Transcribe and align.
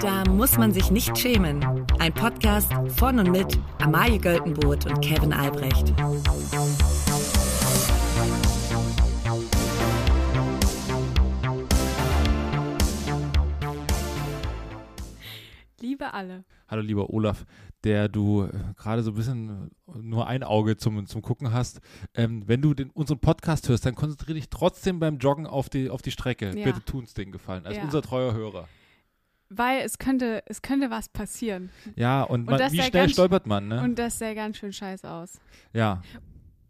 Da 0.00 0.24
muss 0.30 0.56
man 0.58 0.72
sich 0.72 0.90
nicht 0.90 1.16
schämen. 1.16 1.64
Ein 1.98 2.12
Podcast 2.12 2.70
von 2.96 3.18
und 3.18 3.30
mit 3.30 3.58
Amalie 3.80 4.18
Göltenboot 4.18 4.86
und 4.86 5.00
Kevin 5.00 5.32
Albrecht. 5.32 5.94
Liebe 15.80 16.12
alle. 16.14 16.44
Hallo 16.68 16.82
lieber 16.82 17.10
Olaf, 17.10 17.44
der 17.84 18.08
du 18.08 18.44
äh, 18.44 18.50
gerade 18.76 19.02
so 19.02 19.10
ein 19.10 19.14
bisschen 19.14 19.70
nur 19.94 20.26
ein 20.26 20.42
Auge 20.42 20.76
zum, 20.76 21.06
zum 21.06 21.22
Gucken 21.22 21.52
hast. 21.52 21.80
Ähm, 22.14 22.42
wenn 22.46 22.62
du 22.62 22.74
den, 22.74 22.90
unseren 22.90 23.18
Podcast 23.18 23.68
hörst, 23.68 23.84
dann 23.86 23.94
konzentriere 23.94 24.34
dich 24.34 24.48
trotzdem 24.48 24.98
beim 24.98 25.18
Joggen 25.18 25.46
auf 25.46 25.68
die, 25.68 25.90
auf 25.90 26.02
die 26.02 26.10
Strecke. 26.10 26.56
Ja. 26.58 26.64
Bitte 26.64 26.82
tun's 26.84 27.14
den 27.14 27.30
Gefallen, 27.30 27.66
als 27.66 27.76
Ja. 27.76 27.84
unser 27.84 28.02
treuer 28.02 28.32
Hörer. 28.32 28.68
Weil 29.48 29.82
es 29.82 29.98
könnte, 29.98 30.42
es 30.46 30.60
könnte 30.60 30.90
was 30.90 31.08
passieren. 31.08 31.70
Ja, 31.94 32.22
und, 32.22 32.40
Und 32.40 32.46
man, 32.46 32.58
das 32.58 32.72
wie 32.72 32.82
schnell 32.82 33.08
stolpert 33.08 33.46
man, 33.46 33.68
ne? 33.68 33.80
Und 33.82 33.96
das 33.98 34.18
sähe 34.18 34.34
ganz 34.34 34.56
schön 34.56 34.72
scheiße 34.72 35.08
aus. 35.08 35.40
ja, 35.72 36.02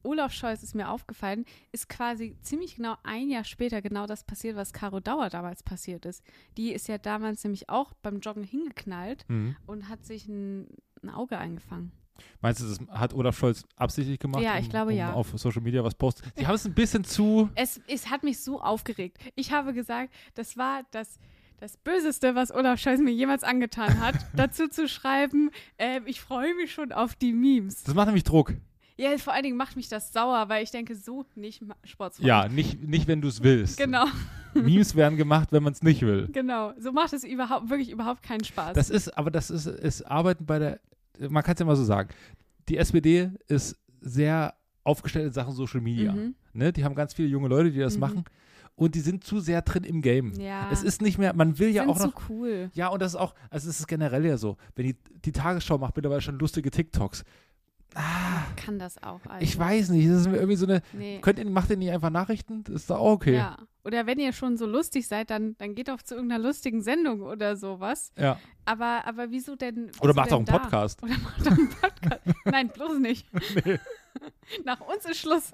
Olaf 0.07 0.33
Scholz 0.33 0.63
ist 0.63 0.75
mir 0.75 0.89
aufgefallen, 0.89 1.45
ist 1.73 1.89
quasi 1.89 2.37
ziemlich 2.41 2.77
genau 2.77 2.95
ein 3.03 3.29
Jahr 3.29 3.45
später 3.45 3.83
genau 3.83 4.07
das 4.07 4.25
passiert, 4.25 4.57
was 4.57 4.73
Caro 4.73 5.01
Dauer 5.01 5.29
damals 5.29 5.63
passiert 5.63 6.07
ist. 6.07 6.23
Die 6.57 6.73
ist 6.73 6.89
ja 6.89 6.97
damals 6.97 7.43
nämlich 7.45 7.69
auch 7.69 7.93
beim 8.03 8.21
Joggen 8.21 8.45
hingeknallt 8.45 9.25
mhm. 9.29 9.57
und 9.67 9.89
hat 9.89 10.05
sich 10.05 10.29
ein, 10.29 10.69
ein 11.03 11.11
Auge 11.11 11.37
eingefangen. 11.39 11.93
Meinst 12.41 12.61
du, 12.61 12.67
das 12.67 12.79
hat 12.89 13.13
Olaf 13.13 13.37
Scholz 13.37 13.65
absichtlich 13.77 14.19
gemacht? 14.19 14.43
Ja, 14.43 14.59
ich 14.59 14.67
um, 14.67 14.71
glaube, 14.71 14.93
um 14.93 14.97
ja. 14.97 15.13
auf 15.13 15.33
Social 15.37 15.61
Media 15.61 15.85
was 15.85 15.95
postet? 15.95 16.33
Sie 16.37 16.47
haben 16.47 16.55
es 16.55 16.65
ein 16.65 16.73
bisschen 16.73 17.05
zu. 17.05 17.51
Es, 17.55 17.81
es 17.89 18.09
hat 18.09 18.23
mich 18.23 18.41
so 18.41 18.61
aufgeregt. 18.61 19.19
Ich 19.35 19.53
habe 19.53 19.75
gesagt, 19.75 20.15
das 20.35 20.57
war 20.57 20.83
das, 20.93 21.19
das 21.59 21.77
Böseste, 21.79 22.35
was 22.35 22.53
Olaf 22.55 22.79
Scholz 22.81 23.01
mir 23.01 23.13
jemals 23.13 23.43
angetan 23.43 24.01
hat, 24.01 24.15
dazu 24.37 24.69
zu 24.69 24.89
schreiben, 24.89 25.51
äh, 25.79 26.01
ich 26.07 26.21
freue 26.21 26.55
mich 26.55 26.73
schon 26.73 26.93
auf 26.93 27.15
die 27.15 27.33
Memes. 27.33 27.83
Das 27.85 27.95
macht 27.95 28.07
nämlich 28.07 28.25
Druck. 28.25 28.55
Ja, 28.99 29.17
vor 29.19 29.35
allen 29.35 29.43
Dingen 29.43 29.57
macht 29.59 29.77
mich 29.77 29.89
das 29.91 30.13
sauer, 30.13 30.49
weil 30.49 30.63
ich 30.65 30.71
denke, 30.71 30.95
so 30.97 31.27
nicht 31.35 31.63
Sportsfreund. 31.85 32.27
Ja, 32.27 32.49
nicht, 32.49 32.83
nicht 32.83 33.07
wenn 33.09 33.21
du 33.21 33.29
es 33.29 33.43
willst. 33.43 33.77
Genau, 33.77 34.07
Memes 34.55 34.95
werden 34.97 35.19
gemacht, 35.19 35.53
wenn 35.53 35.63
man 35.63 35.75
es 35.75 35.83
nicht 35.83 36.01
will. 36.03 36.29
genau. 36.33 36.73
So 36.79 36.93
macht 36.93 37.13
es 37.13 37.23
überhaupt, 37.23 37.69
wirklich 37.69 37.91
überhaupt 37.91 38.23
keinen 38.23 38.43
Spaß. 38.45 38.73
Das 38.75 38.89
ist, 38.89 39.17
aber 39.19 39.31
das 39.31 39.51
ist, 39.51 39.67
ist 39.67 40.03
Arbeiten 40.03 40.47
bei 40.47 40.59
der, 40.59 40.81
man 41.29 41.43
kann 41.43 41.55
es 41.55 41.61
ja 41.61 41.67
mal 41.67 41.77
so 41.77 41.85
sagen, 41.85 42.09
die 42.71 42.79
SPD 42.79 43.31
ist 43.49 43.77
sehr 44.01 44.55
aufgestellt 44.83 45.27
in 45.27 45.33
Sachen 45.33 45.53
Social 45.53 45.81
Media. 45.83 46.13
Mhm. 46.13 46.35
Ne? 46.55 46.73
Die 46.73 46.83
haben 46.85 46.95
ganz 46.95 47.13
viele 47.13 47.29
junge 47.29 47.49
Leute, 47.49 47.71
die 47.71 47.81
das 47.81 47.95
Mhm. 47.95 48.01
machen 48.01 48.25
und 48.77 48.95
die 48.95 49.01
sind 49.01 49.25
zu 49.25 49.41
sehr 49.41 49.63
drin 49.63 49.85
im 49.85 50.01
Game. 50.03 50.33
ja. 50.39 50.69
Es 50.71 50.83
ist 50.83 51.03
nicht 51.03 51.19
mehr, 51.19 51.35
man 51.35 51.59
will 51.59 51.71
ja 51.71 51.83
sind 51.83 51.91
auch 51.91 51.99
so 51.99 52.07
noch, 52.07 52.29
cool. 52.29 52.71
ja 52.75 52.89
und 52.89 53.01
das 53.03 53.13
ist 53.15 53.17
auch, 53.21 53.35
also 53.51 53.69
es 53.69 53.81
ist 53.81 53.87
generell 53.89 54.25
ja 54.25 54.37
so, 54.37 54.57
wenn 54.75 54.87
die, 54.87 54.97
die 55.25 55.33
Tagesschau 55.33 55.79
macht 55.79 55.97
mittlerweile 55.97 56.21
schon 56.21 56.39
lustige 56.39 56.71
TikToks. 56.71 57.25
Ah, 57.95 58.43
Kann 58.57 58.79
das 58.79 59.03
auch. 59.03 59.21
Also. 59.27 59.43
ich 59.43 59.59
weiß 59.59 59.89
nicht, 59.89 60.07
das 60.11 60.21
ist 60.23 60.29
mir 60.29 60.37
irgendwie 60.37 60.57
so 60.57 60.67
eine, 60.67 60.83
Nee. 60.93 61.19
könnt 61.23 61.39
ihr, 61.39 61.49
macht 61.49 61.71
ihr 61.71 61.79
nicht 61.79 61.91
einfach 61.91 62.11
Nachrichten? 62.11 62.63
Das 62.65 62.75
ist 62.75 62.91
doch 62.91 62.99
auch 62.99 63.13
okay. 63.13 63.37
Ja. 63.37 63.57
Oder 63.85 64.05
wenn 64.07 64.19
ihr 64.19 64.35
schon 64.35 64.59
so 64.59 64.67
lustig 64.67 65.07
seid, 65.09 65.31
dann, 65.31 65.57
dann 65.57 65.75
geht 65.75 65.89
doch 65.89 66.03
zu 66.03 66.15
irgendeiner 66.17 66.43
lustigen 66.45 66.83
Sendung 66.83 67.23
oder 67.23 67.57
sowas. 67.57 68.13
Ja. 68.19 68.39
Aber, 68.67 69.07
aber 69.07 69.31
wieso 69.31 69.57
denn? 69.57 69.89
Wieso 69.93 70.03
Oder 70.03 70.13
macht 70.13 70.31
auch 70.33 70.37
einen 70.39 70.45
da? 70.45 70.59
Podcast. 70.59 71.03
Oder 71.03 71.17
macht 71.17 71.47
doch 71.47 71.53
einen 71.53 71.71
Podcast. 71.71 72.21
Nein, 72.45 72.69
bloß 72.69 72.99
nicht. 72.99 73.27
Nach 74.65 74.81
uns 74.81 75.05
ist 75.07 75.19
Schluss. 75.21 75.53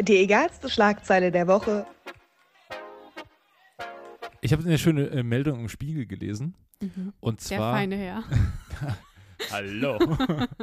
Die 0.00 0.16
egalste 0.18 0.68
Schlagzeile 0.68 1.30
der 1.32 1.46
Woche. 1.46 1.86
Ich 4.40 4.52
habe 4.52 4.64
eine 4.64 4.78
schöne 4.78 5.06
äh, 5.08 5.22
Meldung 5.22 5.60
im 5.60 5.68
Spiegel 5.68 6.06
gelesen. 6.06 6.54
Und 7.20 7.40
Der 7.50 7.58
zwar. 7.58 7.74
feine 7.74 7.96
Herr. 7.96 8.22
Hallo. 9.50 9.98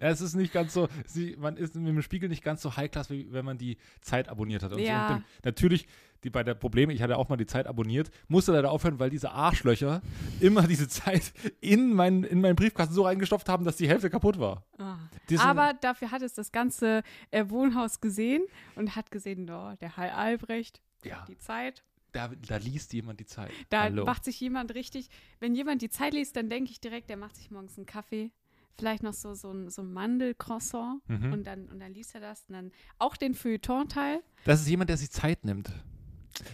ja, 0.00 0.08
es 0.08 0.20
ist 0.20 0.34
nicht 0.34 0.52
ganz 0.52 0.72
so, 0.74 0.88
sie, 1.06 1.36
man 1.38 1.56
ist 1.56 1.74
mit 1.74 1.86
dem 1.88 2.02
Spiegel 2.02 2.28
nicht 2.28 2.44
ganz 2.44 2.62
so 2.62 2.76
high-class, 2.76 3.10
wie 3.10 3.32
wenn 3.32 3.44
man 3.44 3.58
die 3.58 3.78
Zeit 4.00 4.28
abonniert 4.28 4.62
hat. 4.62 4.72
Und 4.72 4.78
Ja. 4.80 5.08
so. 5.08 5.14
Und 5.14 5.20
dann, 5.22 5.24
natürlich, 5.44 5.86
die 6.24 6.30
bei 6.30 6.44
der 6.44 6.54
Probleme, 6.54 6.92
ich 6.92 7.02
hatte 7.02 7.16
auch 7.16 7.28
mal 7.28 7.36
die 7.36 7.46
Zeit 7.46 7.66
abonniert, 7.66 8.10
musste 8.28 8.52
leider 8.52 8.70
aufhören, 8.70 8.98
weil 9.00 9.10
diese 9.10 9.32
Arschlöcher 9.32 10.02
immer 10.40 10.66
diese 10.66 10.88
Zeit 10.88 11.32
in, 11.60 11.92
mein, 11.94 12.22
in 12.24 12.40
meinen 12.40 12.54
Briefkasten 12.56 12.94
so 12.94 13.02
reingestopft 13.04 13.48
haben, 13.48 13.64
dass 13.64 13.76
die 13.76 13.88
Hälfte 13.88 14.10
kaputt 14.10 14.38
war. 14.38 14.64
Sind- 15.26 15.40
Aber 15.44 15.72
dafür 15.80 16.10
hat 16.10 16.22
es 16.22 16.34
das 16.34 16.52
ganze 16.52 17.02
äh, 17.30 17.44
Wohnhaus 17.48 18.00
gesehen 18.00 18.42
und 18.76 18.94
hat 18.94 19.10
gesehen, 19.10 19.48
oh, 19.50 19.74
der 19.80 19.96
Hall 19.96 20.10
Albrecht, 20.10 20.80
Ja, 21.04 21.24
die 21.28 21.38
Zeit. 21.38 21.82
Da, 22.12 22.28
da 22.48 22.56
liest 22.58 22.92
jemand 22.92 23.20
die 23.20 23.26
Zeit. 23.26 23.50
Da 23.70 23.82
Hallo. 23.84 24.04
macht 24.04 24.24
sich 24.24 24.38
jemand 24.40 24.74
richtig, 24.74 25.08
wenn 25.40 25.54
jemand 25.54 25.82
die 25.82 25.90
Zeit 25.90 26.14
liest, 26.14 26.36
dann 26.36 26.48
denke 26.50 26.70
ich 26.70 26.80
direkt, 26.80 27.10
der 27.10 27.16
macht 27.16 27.36
sich 27.36 27.50
morgens 27.50 27.76
einen 27.76 27.86
Kaffee, 27.86 28.30
vielleicht 28.78 29.02
noch 29.02 29.14
so, 29.14 29.34
so 29.34 29.50
ein, 29.50 29.68
so 29.70 29.82
ein 29.82 29.92
Mandelcroissant 29.92 31.02
Mhm. 31.08 31.32
und, 31.32 31.46
dann, 31.46 31.68
und 31.68 31.80
dann 31.80 31.92
liest 31.92 32.14
er 32.14 32.20
das 32.20 32.44
und 32.48 32.54
dann 32.54 32.72
auch 32.98 33.16
den 33.16 33.34
Feuilleton-Teil. 33.34 34.20
Das 34.44 34.60
ist 34.60 34.68
jemand, 34.68 34.90
der 34.90 34.96
sich 34.96 35.10
Zeit 35.10 35.44
nimmt. 35.44 35.70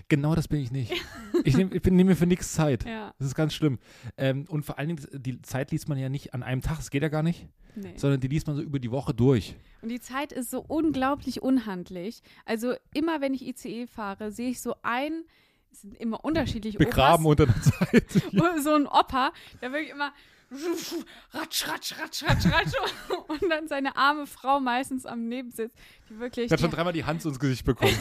Genau 0.08 0.34
das 0.34 0.48
bin 0.48 0.60
ich 0.60 0.70
nicht. 0.72 0.92
Ich 1.44 1.56
nehme 1.56 1.70
nehme 1.84 2.04
mir 2.10 2.16
für 2.16 2.26
nichts 2.26 2.52
Zeit. 2.52 2.84
Ja, 2.84 3.14
Das 3.18 3.28
ist 3.28 3.34
ganz 3.36 3.54
schlimm. 3.54 3.78
Ähm, 4.16 4.44
und 4.48 4.64
vor 4.64 4.76
allen 4.78 4.88
Dingen, 4.88 5.06
die 5.12 5.40
Zeit 5.42 5.70
liest 5.70 5.88
man 5.88 5.96
ja 5.98 6.08
nicht 6.08 6.34
an 6.34 6.42
einem 6.42 6.62
Tag, 6.62 6.78
das 6.78 6.90
geht 6.90 7.02
ja 7.02 7.08
gar 7.08 7.22
nicht, 7.22 7.46
nee. 7.76 7.92
sondern 7.96 8.18
die 8.20 8.26
liest 8.26 8.48
man 8.48 8.56
so 8.56 8.62
über 8.62 8.80
die 8.80 8.90
Woche 8.90 9.14
durch. 9.14 9.54
Und 9.80 9.88
die 9.90 10.00
Zeit 10.00 10.32
ist 10.32 10.50
so 10.50 10.64
unglaublich 10.66 11.42
unhandlich. 11.42 12.22
Also 12.44 12.74
immer, 12.92 13.20
wenn 13.20 13.34
ich 13.34 13.46
ICE 13.46 13.86
fahre, 13.86 14.32
sehe 14.32 14.50
ich 14.50 14.60
so 14.60 14.74
ein, 14.82 15.22
es 15.72 15.82
sind 15.82 15.96
immer 15.96 16.24
unterschiedliche 16.24 16.78
Begraben 16.78 17.26
Opas, 17.26 17.40
unter 17.40 17.46
der 17.46 17.62
Zeit. 17.62 18.10
so 18.62 18.74
ein 18.74 18.86
Opa, 18.86 19.32
der 19.60 19.72
wirklich 19.72 19.90
immer 19.90 20.12
ratsch, 21.34 21.68
ratsch, 21.68 21.94
ratsch, 21.98 22.22
ratsch, 22.24 22.46
ratsch 22.46 22.72
und 23.28 23.50
dann 23.50 23.68
seine 23.68 23.96
arme 23.96 24.26
Frau 24.26 24.60
meistens 24.60 25.04
am 25.04 25.28
Nebensitz, 25.28 25.72
die 26.08 26.18
wirklich, 26.18 26.46
Ich 26.46 26.52
habe 26.52 26.60
schon 26.60 26.70
die, 26.70 26.76
dreimal 26.76 26.92
die 26.92 27.04
Hand 27.04 27.24
ins 27.24 27.38
Gesicht 27.38 27.64
bekommen. 27.64 27.96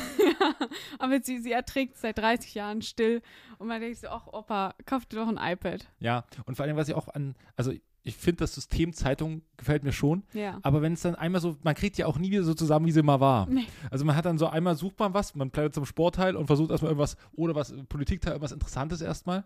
aber 1.00 1.22
sie, 1.22 1.39
sie 1.39 1.51
erträgt 1.51 1.97
seit 1.97 2.17
30 2.17 2.55
Jahren 2.55 2.81
still 2.81 3.22
und 3.57 3.67
man 3.67 3.81
denkt 3.81 3.99
so, 3.99 4.07
ach 4.07 4.28
Opa, 4.28 4.75
kauf 4.85 5.05
dir 5.05 5.17
doch 5.17 5.28
ein 5.28 5.38
iPad. 5.38 5.88
ja, 5.99 6.23
und 6.45 6.55
vor 6.55 6.66
allem, 6.66 6.78
was 6.78 6.88
ich 6.88 6.95
auch 6.95 7.09
an, 7.09 7.35
also 7.57 7.73
ich 8.07 8.16
finde, 8.16 8.38
das 8.40 8.56
System 8.56 8.94
Zeitung 8.94 9.41
gefällt 9.57 9.84
mir 9.84 9.91
schon, 9.91 10.23
Ja. 10.34 10.59
aber 10.63 10.81
wenn 10.81 10.94
es 10.94 11.01
dann 11.01 11.16
einmal 11.16 11.41
so, 11.41 11.57
man 11.63 11.75
kriegt 11.75 11.97
ja 11.97 12.06
auch 12.06 12.18
nie 12.18 12.31
wieder 12.31 12.44
so 12.44 12.53
zusammen, 12.53 12.85
wie 12.85 12.91
sie 12.91 13.03
mal 13.03 13.19
war. 13.19 13.47
Nee. 13.50 13.66
Also 13.91 14.06
man 14.06 14.16
hat 14.16 14.25
dann 14.25 14.38
so 14.38 14.47
einmal 14.47 14.75
sucht 14.75 14.97
man 15.00 15.13
was, 15.13 15.35
man 15.35 15.50
bleibt 15.50 15.75
zum 15.75 15.85
Sportteil 15.85 16.35
und 16.35 16.47
versucht 16.47 16.72
erstmal 16.72 16.91
irgendwas, 16.91 17.17
oder 17.34 17.53
was, 17.56 17.73
Politikteil, 17.90 18.31
irgendwas 18.34 18.51
Interessantes 18.53 19.01
erstmal. 19.01 19.44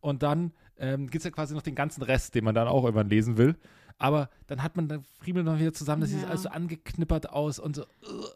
Und 0.00 0.22
dann 0.22 0.52
ähm, 0.78 1.02
gibt 1.06 1.16
es 1.18 1.24
ja 1.24 1.30
quasi 1.30 1.54
noch 1.54 1.62
den 1.62 1.74
ganzen 1.74 2.02
Rest, 2.02 2.34
den 2.34 2.42
man 2.44 2.54
dann 2.54 2.66
auch 2.68 2.84
irgendwann 2.84 3.08
lesen 3.08 3.36
will. 3.36 3.56
Aber 3.98 4.30
dann 4.46 4.62
hat 4.62 4.76
man, 4.76 4.88
dann 4.88 5.02
friemelt 5.20 5.44
man 5.44 5.58
wieder 5.60 5.74
zusammen, 5.74 6.00
das 6.00 6.10
Ja. 6.10 6.18
sieht 6.20 6.28
alles 6.28 6.42
so 6.44 6.48
angeknippert 6.48 7.28
aus 7.30 7.58
und 7.58 7.76
so. 7.76 7.84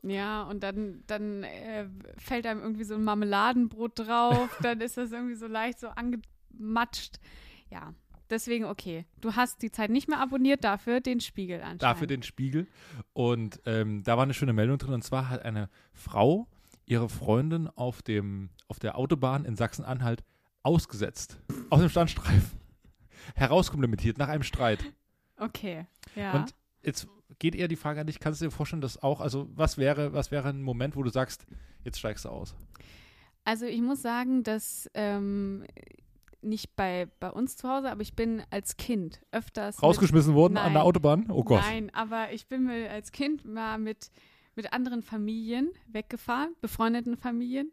Ja, 0.02 0.42
und 0.44 0.62
dann, 0.62 1.02
dann 1.06 1.42
äh, 1.42 1.86
fällt 2.18 2.46
einem 2.46 2.60
irgendwie 2.60 2.84
so 2.84 2.94
ein 2.94 3.02
Marmeladenbrot 3.02 3.92
drauf, 3.98 4.50
dann 4.62 4.80
ist 4.82 4.98
das 4.98 5.10
irgendwie 5.10 5.34
so 5.36 5.46
leicht 5.46 5.80
so 5.80 5.88
angematscht. 5.88 7.18
Ja, 7.70 7.94
deswegen 8.30 8.64
okay. 8.64 9.06
Du 9.20 9.34
hast 9.34 9.62
die 9.62 9.70
Zeit 9.70 9.90
nicht 9.90 10.08
mehr 10.08 10.20
abonniert, 10.20 10.64
dafür 10.64 11.00
den 11.00 11.20
Spiegel 11.20 11.58
anscheinend. 11.60 11.82
dafür 11.82 12.06
den 12.06 12.22
Spiegel. 12.22 12.66
Und 13.12 13.60
ähm, 13.66 14.02
da 14.02 14.16
war 14.16 14.24
eine 14.24 14.34
schöne 14.34 14.52
Meldung 14.52 14.78
drin. 14.78 14.94
Und 14.94 15.02
zwar 15.02 15.28
hat 15.28 15.44
eine 15.44 15.68
Frau 15.92 16.48
ihre 16.86 17.08
Freundin 17.08 17.68
auf, 17.68 18.02
dem, 18.02 18.50
auf 18.68 18.78
der 18.78 18.98
Autobahn 18.98 19.44
in 19.44 19.56
Sachsen-Anhalt 19.56 20.22
ausgesetzt. 20.62 21.38
Aus 21.70 21.80
dem 21.80 21.88
Standstreifen. 21.88 22.58
Herauskomplimentiert 23.34 24.18
nach 24.18 24.28
einem 24.28 24.42
Streit. 24.42 24.84
Okay, 25.36 25.86
ja. 26.14 26.34
Und 26.34 26.54
jetzt 26.82 27.08
geht 27.38 27.54
eher 27.54 27.68
die 27.68 27.76
Frage 27.76 28.00
an 28.00 28.06
dich, 28.06 28.20
kannst 28.20 28.40
du 28.40 28.46
dir 28.46 28.50
vorstellen, 28.50 28.82
dass 28.82 29.02
auch, 29.02 29.20
also 29.20 29.48
was 29.54 29.78
wäre, 29.78 30.12
was 30.12 30.30
wäre 30.30 30.48
ein 30.48 30.62
Moment, 30.62 30.96
wo 30.96 31.02
du 31.02 31.10
sagst, 31.10 31.46
jetzt 31.82 31.98
steigst 31.98 32.24
du 32.24 32.28
aus? 32.28 32.54
Also 33.44 33.66
ich 33.66 33.80
muss 33.80 34.00
sagen, 34.00 34.42
dass 34.42 34.90
ähm, 34.94 35.64
nicht 36.44 36.76
bei, 36.76 37.08
bei 37.20 37.30
uns 37.30 37.56
zu 37.56 37.68
Hause, 37.68 37.90
aber 37.90 38.02
ich 38.02 38.14
bin 38.14 38.42
als 38.50 38.76
Kind 38.76 39.20
öfters. 39.32 39.82
Rausgeschmissen 39.82 40.34
worden 40.34 40.56
an 40.56 40.64
Nein. 40.66 40.72
der 40.74 40.84
Autobahn? 40.84 41.26
Oh 41.30 41.38
mit, 41.38 41.46
Gott. 41.46 41.62
Nein, 41.62 41.90
aber 41.94 42.32
ich 42.32 42.46
bin 42.46 42.64
mir 42.64 42.90
als 42.90 43.12
Kind 43.12 43.44
mal 43.44 43.78
mit, 43.78 44.10
mit 44.56 44.72
anderen 44.72 45.02
Familien 45.02 45.70
weggefahren, 45.86 46.54
befreundeten 46.60 47.16
Familien, 47.16 47.72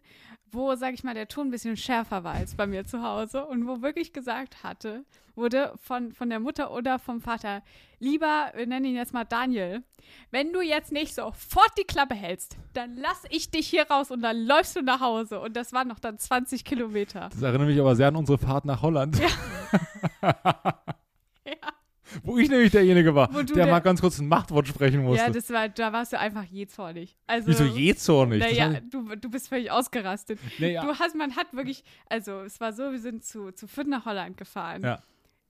wo, 0.51 0.75
sag 0.75 0.93
ich 0.93 1.03
mal, 1.03 1.13
der 1.13 1.27
Ton 1.27 1.47
ein 1.47 1.51
bisschen 1.51 1.77
schärfer 1.77 2.23
war 2.23 2.33
als 2.33 2.55
bei 2.55 2.67
mir 2.67 2.85
zu 2.85 3.03
Hause 3.03 3.45
und 3.45 3.67
wo 3.67 3.81
wirklich 3.81 4.13
gesagt 4.13 4.63
hatte, 4.63 5.05
wurde 5.35 5.73
von, 5.77 6.11
von 6.11 6.29
der 6.29 6.39
Mutter 6.39 6.71
oder 6.71 6.99
vom 6.99 7.21
Vater, 7.21 7.63
lieber, 7.99 8.51
wir 8.55 8.67
nennen 8.67 8.85
ihn 8.85 8.95
jetzt 8.95 9.13
mal 9.13 9.23
Daniel, 9.23 9.83
wenn 10.29 10.51
du 10.51 10.61
jetzt 10.61 10.91
nicht 10.91 11.15
sofort 11.15 11.71
die 11.77 11.83
Klappe 11.83 12.15
hältst, 12.15 12.57
dann 12.73 12.95
lass 12.97 13.23
ich 13.29 13.49
dich 13.49 13.67
hier 13.67 13.87
raus 13.89 14.11
und 14.11 14.21
dann 14.21 14.45
läufst 14.45 14.75
du 14.75 14.81
nach 14.81 14.99
Hause. 14.99 15.39
Und 15.39 15.55
das 15.55 15.73
waren 15.73 15.87
noch 15.87 15.99
dann 15.99 16.17
20 16.17 16.65
Kilometer. 16.65 17.29
Das 17.31 17.41
erinnert 17.41 17.67
mich 17.67 17.79
aber 17.79 17.95
sehr 17.95 18.09
an 18.09 18.15
unsere 18.15 18.37
Fahrt 18.37 18.65
nach 18.65 18.81
Holland. 18.81 19.19
Ja. 19.19 20.35
Wo 22.23 22.37
ich 22.37 22.49
nämlich 22.49 22.71
derjenige 22.71 23.13
war, 23.15 23.27
du 23.27 23.43
der 23.43 23.55
der- 23.55 23.67
mal 23.67 23.79
ganz 23.79 24.01
kurz 24.01 24.19
ein 24.19 24.27
Machtwort 24.27 24.67
sprechen 24.67 25.03
musste. 25.03 25.25
Ja, 25.25 25.29
das 25.31 25.49
war, 25.49 25.69
da 25.69 25.93
warst 25.93 26.13
du 26.13 26.19
einfach 26.19 26.43
jähzornig. 26.43 27.17
Also, 27.27 27.47
Wieso 27.47 27.63
jähzornig? 27.63 28.41
Das 28.41 28.51
Naja, 28.51 28.79
du, 28.89 29.15
du 29.15 29.29
bist 29.29 29.47
völlig 29.49 29.71
ausgerastet. 29.71 30.39
ich- 30.45 30.59
nee, 30.59 30.73
ja. 30.73 30.83
Du 30.83 30.97
hast, 30.99 31.15
man 31.15 31.35
hat 31.35 31.53
wirklich, 31.53 31.83
also 32.09 32.41
es 32.41 32.59
war 32.59 32.73
so, 32.73 32.91
wir 32.91 32.99
sind 32.99 33.23
zu, 33.23 33.51
zu 33.51 33.67
Fürth 33.67 33.87
nach 33.87 34.05
Holland 34.05 34.37
gefahren. 34.37 34.83
Ja. 34.83 35.01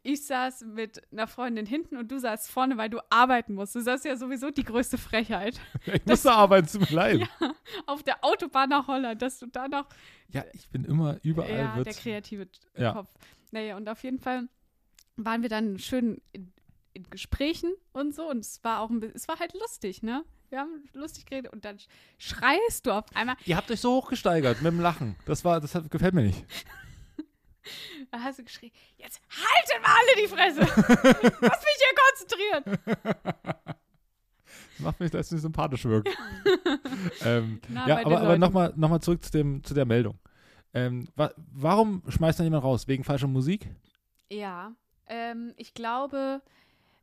Ich 0.03 0.25
saß 0.25 0.65
mit 0.73 0.99
einer 1.11 1.27
Freundin 1.27 1.67
hinten 1.67 1.95
und 1.95 2.11
du 2.11 2.17
saßt 2.19 2.49
vorne, 2.49 2.75
weil 2.75 2.89
du 2.89 2.97
arbeiten 3.11 3.53
musst. 3.53 3.75
Das 3.75 3.85
ist 3.85 4.05
ja 4.05 4.15
sowieso 4.15 4.49
die 4.49 4.63
größte 4.63 4.97
Frechheit. 4.97 5.59
ich 5.85 6.03
musste 6.07 6.31
arbeiten, 6.31 6.67
tut 6.67 6.89
mir 6.89 6.95
leid. 6.95 7.19
Ja, 7.39 7.53
Auf 7.85 8.01
der 8.01 8.23
Autobahn 8.23 8.69
nach 8.69 8.87
Holland, 8.87 9.21
dass 9.21 9.37
du 9.37 9.45
da 9.45 9.67
noch 9.67 9.85
ich 10.53 10.69
bin 10.69 10.85
immer 10.85 11.17
überall 11.23 11.51
ja, 11.77 11.83
der 11.83 11.93
kreative 11.93 12.47
Ja. 12.77 12.93
Kopf. 12.93 13.09
Naja, 13.51 13.75
und 13.77 13.87
auf 13.89 14.01
jeden 14.03 14.17
Fall 14.17 14.47
waren 15.17 15.41
wir 15.41 15.49
dann 15.49 15.77
schön 15.79 16.21
in, 16.31 16.51
in 16.93 17.09
Gesprächen 17.09 17.73
und 17.93 18.13
so 18.15 18.29
und 18.29 18.39
es 18.39 18.63
war 18.63 18.79
auch 18.81 18.89
ein 18.89 18.99
bisschen, 18.99 19.15
es 19.15 19.27
war 19.27 19.39
halt 19.39 19.53
lustig, 19.53 20.03
ne? 20.03 20.23
Wir 20.49 20.59
haben 20.59 20.83
lustig 20.93 21.25
geredet 21.25 21.53
und 21.53 21.63
dann 21.63 21.77
sch- 21.77 21.87
schreist 22.17 22.85
du 22.85 22.91
auf 22.91 23.05
einmal, 23.15 23.37
Ihr 23.45 23.55
habt 23.55 23.71
euch 23.71 23.79
so 23.79 23.95
hochgesteigert 23.95 24.61
mit 24.61 24.73
dem 24.73 24.81
Lachen. 24.81 25.15
Das 25.25 25.45
war, 25.45 25.61
das 25.61 25.73
hat, 25.75 25.89
gefällt 25.89 26.13
mir 26.13 26.23
nicht. 26.23 26.45
da 28.11 28.19
hast 28.19 28.39
du 28.39 28.43
geschrien, 28.43 28.71
jetzt 28.97 29.21
haltet 29.29 29.81
mal 29.81 29.95
alle 29.95 30.21
die 30.21 30.27
Fresse! 30.27 30.61
Ich 31.31 31.41
muss 31.41 31.59
mich 31.61 31.77
hier 31.79 32.65
konzentrieren! 32.75 33.43
Macht 34.79 34.99
mich 34.99 35.11
das 35.11 35.31
nicht 35.31 35.41
sympathisch 35.41 35.85
wirken. 35.85 36.11
ähm, 37.23 37.61
Na, 37.69 37.87
ja, 37.87 38.05
aber, 38.05 38.19
aber 38.21 38.37
nochmal 38.37 38.73
noch 38.75 38.89
mal 38.89 38.99
zurück 38.99 39.23
zu, 39.23 39.31
dem, 39.31 39.63
zu 39.63 39.73
der 39.75 39.85
Meldung. 39.85 40.17
Ähm, 40.73 41.07
wa 41.15 41.31
warum 41.53 42.01
schmeißt 42.07 42.39
dann 42.39 42.45
jemand 42.45 42.63
raus? 42.63 42.87
Wegen 42.87 43.03
falscher 43.03 43.27
Musik? 43.27 43.69
Ja, 44.31 44.73
ähm, 45.11 45.53
ich 45.57 45.73
glaube, 45.73 46.41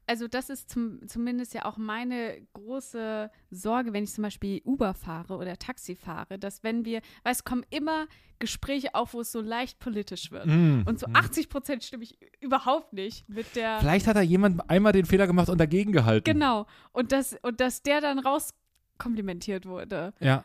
also 0.08 0.26
das 0.26 0.48
ist 0.48 0.70
zum, 0.70 1.06
zumindest 1.06 1.52
ja 1.52 1.66
auch 1.66 1.76
meine 1.76 2.40
große 2.54 3.30
Sorge, 3.50 3.92
wenn 3.92 4.04
ich 4.04 4.12
zum 4.12 4.22
Beispiel 4.22 4.62
Uber 4.64 4.94
fahre 4.94 5.36
oder 5.36 5.58
Taxi 5.58 5.94
fahre, 5.94 6.38
dass 6.38 6.64
wenn 6.64 6.84
wir, 6.84 7.02
weil 7.22 7.32
es 7.32 7.44
kommen 7.44 7.64
immer 7.70 8.06
Gespräche 8.38 8.94
auf, 8.94 9.12
wo 9.12 9.20
es 9.20 9.30
so 9.30 9.40
leicht 9.40 9.78
politisch 9.78 10.30
wird. 10.30 10.46
Mm, 10.46 10.82
Und 10.86 10.98
zu 10.98 11.08
mm. 11.08 11.16
80 11.16 11.48
Prozent 11.50 11.84
stimme 11.84 12.04
ich 12.04 12.18
überhaupt 12.40 12.92
nicht 12.92 13.28
mit 13.28 13.54
der. 13.54 13.80
Vielleicht 13.80 14.06
hat 14.06 14.16
da 14.16 14.22
jemand 14.22 14.68
einmal 14.70 14.92
den 14.92 15.04
Fehler 15.04 15.26
gemacht 15.26 15.50
und 15.50 15.58
dagegen 15.58 15.92
gehalten. 15.92 16.24
Genau. 16.24 16.66
Und, 16.92 17.12
das, 17.12 17.36
und 17.42 17.60
dass 17.60 17.82
der 17.82 18.00
dann 18.00 18.18
rauskomplimentiert 18.18 19.66
wurde. 19.66 20.14
Ja. 20.20 20.44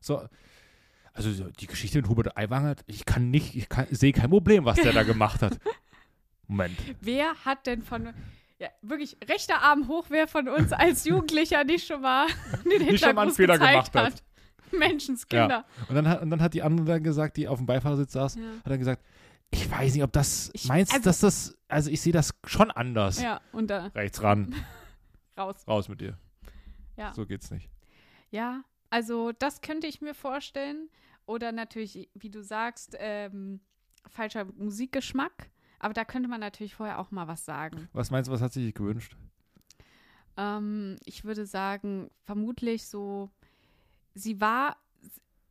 So. 0.00 0.26
Also 1.12 1.30
so, 1.30 1.44
die 1.44 1.68
Geschichte 1.68 1.98
mit 1.98 2.08
Hubert 2.08 2.36
Aiwanger, 2.36 2.74
ich 2.86 3.04
kann 3.04 3.30
nicht, 3.30 3.54
ich 3.54 3.68
sehe 3.90 4.12
kein 4.12 4.30
Problem, 4.30 4.64
was 4.64 4.80
der 4.80 4.92
da 4.92 5.02
gemacht 5.04 5.42
hat. 5.42 5.60
Moment. 6.46 6.76
Wer 7.00 7.34
hat 7.44 7.66
denn 7.66 7.82
von. 7.82 8.12
Ja, 8.58 8.68
wirklich, 8.82 9.16
rechter 9.28 9.62
Arm 9.62 9.88
hoch, 9.88 10.06
wer 10.10 10.28
von 10.28 10.48
uns 10.48 10.72
als 10.72 11.04
Jugendlicher 11.04 11.64
nicht 11.64 11.86
schon 11.86 12.00
mal 12.00 12.26
den 12.64 12.86
Nicht 12.86 13.04
schon 13.04 13.14
mal 13.14 13.22
einen 13.22 13.32
Fehler 13.32 13.58
gemacht 13.58 13.94
hat. 13.94 14.14
hat. 14.14 14.22
Menschenskinder. 14.72 15.64
Und 15.88 15.94
dann 15.94 16.08
hat, 16.08 16.22
und 16.22 16.30
dann 16.30 16.40
hat 16.42 16.54
die 16.54 16.62
andere 16.62 16.86
dann 16.86 17.02
gesagt, 17.02 17.36
die 17.36 17.48
auf 17.48 17.58
dem 17.58 17.66
Beifahrersitz 17.66 18.12
saß, 18.12 18.36
Ja. 18.36 18.42
hat 18.64 18.70
dann 18.70 18.78
gesagt, 18.78 19.02
ich 19.50 19.70
weiß 19.70 19.94
nicht, 19.94 20.02
ob 20.02 20.12
das, 20.12 20.50
Ich- 20.52 20.66
meinst 20.66 20.92
du, 20.92 20.96
also- 20.96 21.04
dass 21.08 21.20
das, 21.20 21.56
also 21.68 21.90
ich 21.90 22.00
sehe 22.00 22.12
das 22.12 22.34
schon 22.46 22.70
anders. 22.70 23.20
Ja, 23.20 23.40
und 23.52 23.68
da 23.68 23.86
Rechts 23.88 24.22
ran, 24.22 24.54
raus. 25.38 25.56
raus 25.66 25.88
mit 25.88 26.00
dir. 26.00 26.16
Ja. 26.96 27.12
So 27.12 27.26
geht's 27.26 27.50
nicht. 27.50 27.68
Ja, 28.30 28.62
also 28.90 29.32
das 29.32 29.60
könnte 29.60 29.86
ich 29.86 30.00
mir 30.00 30.14
vorstellen. 30.14 30.88
Oder 31.26 31.52
natürlich, 31.52 32.08
wie 32.14 32.30
du 32.30 32.42
sagst, 32.42 32.96
ähm, 32.98 33.60
falscher 34.08 34.44
Musikgeschmack. 34.44 35.50
Aber 35.84 35.92
da 35.92 36.02
könnte 36.06 36.30
man 36.30 36.40
natürlich 36.40 36.74
vorher 36.76 36.98
auch 36.98 37.10
mal 37.10 37.28
was 37.28 37.44
sagen. 37.44 37.90
Was 37.92 38.10
meinst 38.10 38.26
du, 38.28 38.32
was 38.32 38.40
hat 38.40 38.54
sie 38.54 38.64
sich 38.64 38.72
gewünscht? 38.74 39.18
Ähm, 40.38 40.96
ich 41.04 41.24
würde 41.24 41.44
sagen, 41.44 42.10
vermutlich 42.24 42.86
so, 42.86 43.28
sie 44.14 44.40
war, 44.40 44.78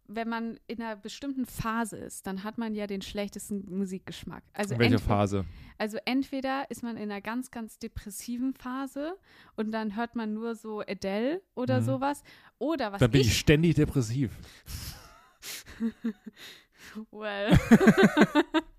wenn 0.08 0.28
man 0.28 0.60
in 0.66 0.82
einer 0.82 0.96
bestimmten 0.96 1.46
Phase 1.46 1.98
ist, 1.98 2.26
dann 2.26 2.44
hat 2.44 2.58
man 2.58 2.74
ja 2.74 2.88
den 2.88 3.04
schlechtesten 3.04 3.64
Musikgeschmack. 3.78 4.44
Also 4.54 4.74
In 4.74 4.80
welcher 4.80 4.96
entweder- 4.96 5.08
Phase? 5.16 5.46
Also 5.78 5.98
entweder 6.04 6.66
ist 6.72 6.82
man 6.82 6.98
in 6.98 7.12
einer 7.12 7.22
ganz, 7.22 7.52
ganz 7.52 7.78
depressiven 7.78 8.56
Phase 8.56 9.16
und 9.56 9.72
dann 9.72 9.96
hört 9.96 10.16
man 10.16 10.34
nur 10.34 10.56
so 10.56 10.82
Adele 10.82 11.44
oder 11.54 11.80
Mhm. 11.82 11.86
sowas. 11.86 12.24
Oder 12.58 12.92
was 12.92 13.00
Dann 13.00 13.12
bin 13.12 13.22
ich, 13.22 13.28
ich, 13.28 13.38
ständig 13.38 13.76
depressiv. 13.76 14.32
well, 17.12 17.56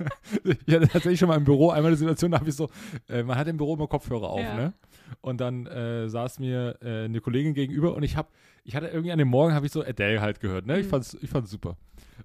Ich 0.66 0.74
hatte 0.74 0.88
tatsächlich 0.88 1.18
schon 1.20 1.28
mal 1.28 1.36
im 1.36 1.44
Büro 1.44 1.70
einmal 1.70 1.90
eine 1.90 1.96
Situation, 1.96 2.30
da 2.30 2.40
habe 2.40 2.48
ich 2.48 2.56
so, 2.56 2.68
äh, 3.08 3.22
man 3.22 3.36
hat 3.36 3.48
im 3.48 3.56
Büro 3.56 3.74
immer 3.74 3.86
Kopfhörer 3.88 4.28
auf, 4.30 4.40
Ja. 4.40 4.54
ne? 4.56 4.72
Und 5.20 5.40
dann 5.40 5.66
äh, 5.66 6.08
saß 6.08 6.38
mir 6.38 6.78
äh, 6.82 7.04
eine 7.04 7.20
Kollegin 7.20 7.52
gegenüber 7.54 7.94
und 7.94 8.02
ich 8.02 8.16
habe, 8.16 8.28
ich 8.64 8.76
hatte 8.76 8.86
irgendwie 8.88 9.12
an 9.12 9.18
dem 9.18 9.28
Morgen 9.28 9.54
habe 9.54 9.66
ich 9.66 9.72
so 9.72 9.82
Adele 9.84 10.20
halt 10.20 10.40
gehört, 10.40 10.66
ne? 10.66 10.78
Ich 10.78 10.86
Mhm. 10.86 10.90
fand's, 10.90 11.16
ich 11.20 11.28
fand's 11.30 11.50
super. 11.50 11.76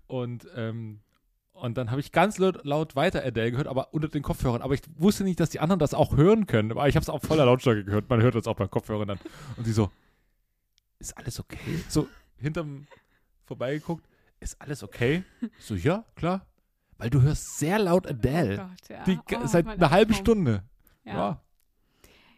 Und 0.08 0.48
ähm, 0.56 1.00
und 1.54 1.78
dann 1.78 1.90
habe 1.90 2.02
ich 2.02 2.12
ganz 2.12 2.38
laut, 2.38 2.66
laut 2.66 2.98
weiter 2.98 3.24
Adele 3.24 3.52
gehört, 3.52 3.68
aber 3.68 3.94
unter 3.94 4.10
den 4.10 4.24
Kopfhörern. 4.24 4.62
Aber 4.62 4.74
ich 4.74 4.82
wusste 4.98 5.24
nicht, 5.24 5.40
dass 5.40 5.50
die 5.50 5.62
anderen 5.62 5.80
das 5.80 5.94
auch 5.94 6.18
hören 6.18 6.48
können. 6.48 6.70
Aber 6.72 6.86
ich 6.90 6.98
habe 6.98 7.02
es 7.04 7.08
auf 7.10 7.22
voller 7.24 7.46
Lautstärke 7.46 7.86
gehört. 7.86 8.10
Man 8.10 8.22
hört 8.22 8.36
das 8.36 8.46
auch 8.46 8.58
beim 8.58 8.70
Kopfhörern 8.70 9.08
dann. 9.08 9.20
Und 9.56 9.66
die 9.66 9.72
so, 9.72 9.90
ist 11.00 11.18
alles 11.18 11.40
okay? 11.40 11.58
So 11.88 12.10
hinterm 12.38 12.88
vorbeigeguckt, 13.46 14.06
ist 14.42 14.62
alles 14.62 14.84
okay? 14.84 15.24
So, 15.60 15.76
ja, 15.76 16.04
klar. 16.16 16.46
Weil 16.98 17.10
du 17.10 17.22
hörst 17.22 17.58
sehr 17.60 17.78
laut 17.80 18.08
Adele. 18.08 18.62
Oh 18.64 18.68
Gott, 18.70 18.90
ja. 18.90 19.04
Die, 19.04 19.20
Oh, 19.36 19.48
seit 19.48 19.68
einer 19.68 19.90
halben. 19.92 20.14
Stunde. 20.14 20.64
Ja. 21.04 21.14
Ja. 21.14 21.42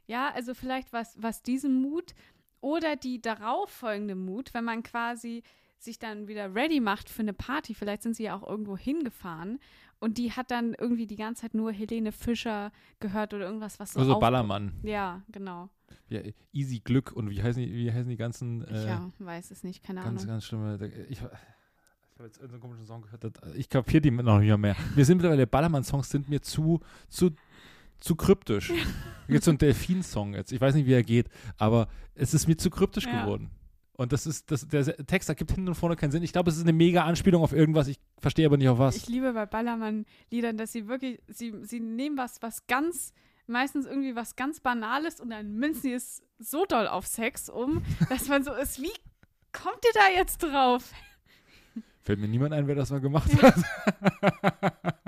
ja, 0.08 0.32
also 0.34 0.54
vielleicht 0.54 0.92
was, 0.94 1.16
was 1.22 1.44
diesen 1.44 1.82
Mut 1.82 2.14
oder 2.60 2.96
die 2.96 3.22
darauffolgende 3.22 4.16
Mut, 4.16 4.54
wenn 4.54 4.66
man 4.66 4.84
quasi 4.84 5.44
sich 5.80 6.00
dann 6.00 6.28
wieder 6.28 6.56
ready 6.56 6.80
macht 6.80 7.08
für 7.10 7.22
eine 7.22 7.34
Party. 7.34 7.76
Vielleicht 7.76 8.02
sind 8.02 8.16
sie 8.16 8.24
ja 8.24 8.36
auch 8.36 8.48
irgendwo 8.48 8.76
hingefahren 8.78 9.60
und 10.00 10.18
die 10.18 10.32
hat 10.32 10.50
dann 10.50 10.74
irgendwie 10.74 11.06
die 11.06 11.16
ganze 11.16 11.44
Zeit 11.44 11.54
nur 11.54 11.72
Helene 11.72 12.12
Fischer 12.12 12.72
gehört 13.00 13.34
oder 13.36 13.46
irgendwas, 13.46 13.80
was 13.80 13.94
so 13.94 14.00
Also 14.00 14.20
Ballermann. 14.20 14.74
Ja, 14.82 15.22
genau. 15.32 15.70
Ja, 16.10 16.22
Easy 16.52 16.80
Glück 16.80 17.12
und 17.12 17.30
wie 17.30 17.42
heißen 17.44 17.62
die, 17.62 17.72
wie 17.74 17.92
heißen 17.92 18.10
die 18.10 18.18
ganzen 18.18 18.64
Ich 18.64 18.72
äh, 18.72 18.88
ja, 18.88 19.12
weiß 19.20 19.52
es 19.52 19.64
nicht, 19.64 19.84
keine 19.84 20.02
ganz, 20.02 20.22
Ahnung. 20.24 20.34
ganz 20.34 20.46
schlimme. 20.46 20.92
Ich, 21.10 21.22
ich 22.18 22.20
habe 22.20 22.28
jetzt 22.30 22.38
irgendeinen 22.38 22.62
komischen 22.62 22.86
Song 22.88 23.02
gehört. 23.04 23.24
das- 23.24 23.56
Ich 23.56 23.70
kapiere 23.70 24.02
die 24.02 24.10
noch 24.12 24.40
nicht 24.40 24.58
mehr. 24.58 24.76
Mir 24.96 25.06
sind 25.06 25.18
mittlerweile 25.18 25.46
Ballermann-Songs 25.46 26.10
sind 26.10 26.28
mir 26.30 26.42
zu, 26.42 26.80
zu, 27.10 27.30
zu 28.00 28.16
kryptisch. 28.16 28.74
Jetzt 29.28 29.46
so 29.46 29.52
ein 29.52 29.60
Delfin-Song 29.60 30.34
jetzt. 30.34 30.52
Ich 30.52 30.60
weiß 30.60 30.74
nicht, 30.74 30.88
wie 30.88 30.94
er 30.94 31.04
geht, 31.04 31.30
aber 31.58 31.88
es 32.16 32.34
ist 32.34 32.48
mir 32.48 32.58
zu 32.58 32.72
kryptisch 32.72 33.06
Ja. 33.06 33.22
geworden. 33.24 33.52
Und 33.94 34.14
das 34.14 34.26
ist, 34.26 34.50
das, 34.52 34.68
der 34.68 34.84
Text 35.06 35.30
ergibt 35.30 35.52
hinten 35.52 35.68
und 35.70 35.76
vorne 35.76 35.96
keinen 35.96 36.12
Sinn. 36.12 36.24
Ich 36.24 36.32
glaube, 36.32 36.50
es 36.50 36.56
ist 36.58 36.64
eine 36.64 36.74
mega 36.74 37.04
Anspielung 37.06 37.44
auf 37.44 37.54
irgendwas. 37.54 37.88
Ich 37.88 38.00
verstehe 38.20 38.46
aber 38.48 38.58
nicht 38.58 38.70
auf 38.70 38.78
was. 38.80 38.96
Ich 38.96 39.08
liebe 39.08 39.34
bei 39.34 39.46
Ballermann-Liedern, 39.46 40.58
dass 40.58 40.72
sie 40.72 40.88
wirklich, 40.88 41.20
sie, 41.28 41.54
sie 41.64 41.80
nehmen 41.80 42.18
was, 42.18 42.42
was 42.42 42.66
ganz, 42.68 43.14
meistens 43.48 43.86
irgendwie 43.86 44.16
was 44.16 44.36
ganz 44.36 44.60
Banales 44.60 45.20
und 45.20 45.30
dann 45.30 45.54
münzen 45.56 45.82
sie 45.82 45.94
es 45.94 46.22
so 46.40 46.66
doll 46.66 46.88
auf 46.88 47.06
Sex 47.08 47.48
um, 47.50 47.84
dass 48.10 48.28
man 48.28 48.44
so 48.44 48.54
ist, 48.54 48.82
wie 48.82 48.92
kommt 49.52 49.84
ihr 49.86 49.94
da 49.94 50.20
jetzt 50.20 50.40
drauf? 50.44 50.92
Fällt 52.08 52.22
mir 52.22 52.30
niemand 52.30 52.54
ein, 52.54 52.68
wer 52.68 52.76
das 52.76 52.90
mal 52.90 53.02
gemacht 53.02 53.30
hat. 53.42 53.54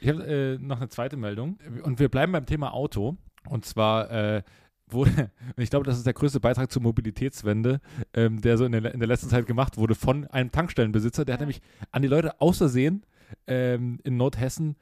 ich 0.00 0.08
habe 0.08 0.24
äh, 0.24 0.58
noch 0.58 0.76
eine 0.76 0.88
zweite 0.88 1.16
Meldung. 1.16 1.58
Und 1.82 1.98
wir 1.98 2.08
bleiben 2.08 2.30
beim 2.30 2.46
Thema 2.46 2.72
Auto. 2.72 3.16
Und 3.48 3.64
zwar 3.64 4.08
äh, 4.12 4.44
wurde, 4.86 5.32
und 5.56 5.56
ich 5.64 5.70
glaube, 5.70 5.84
das 5.84 5.96
ist 5.96 6.06
der 6.06 6.12
größte 6.12 6.38
Beitrag 6.38 6.70
zur 6.70 6.82
Mobilitätswende, 6.82 7.80
ähm, 8.12 8.42
der 8.42 8.56
so 8.56 8.64
in 8.64 8.70
der, 8.70 8.94
in 8.94 9.00
der 9.00 9.08
letzten 9.08 9.28
Zeit 9.28 9.46
gemacht 9.46 9.76
wurde 9.76 9.96
von 9.96 10.28
einem 10.28 10.52
Tankstellenbesitzer. 10.52 11.24
Der 11.24 11.32
hat 11.32 11.40
nämlich 11.40 11.60
an 11.90 12.02
die 12.02 12.08
Leute 12.08 12.40
aus 12.40 12.58
Versehen 12.58 13.04
ähm, 13.48 13.98
in 14.04 14.16
Nordhessen 14.16 14.76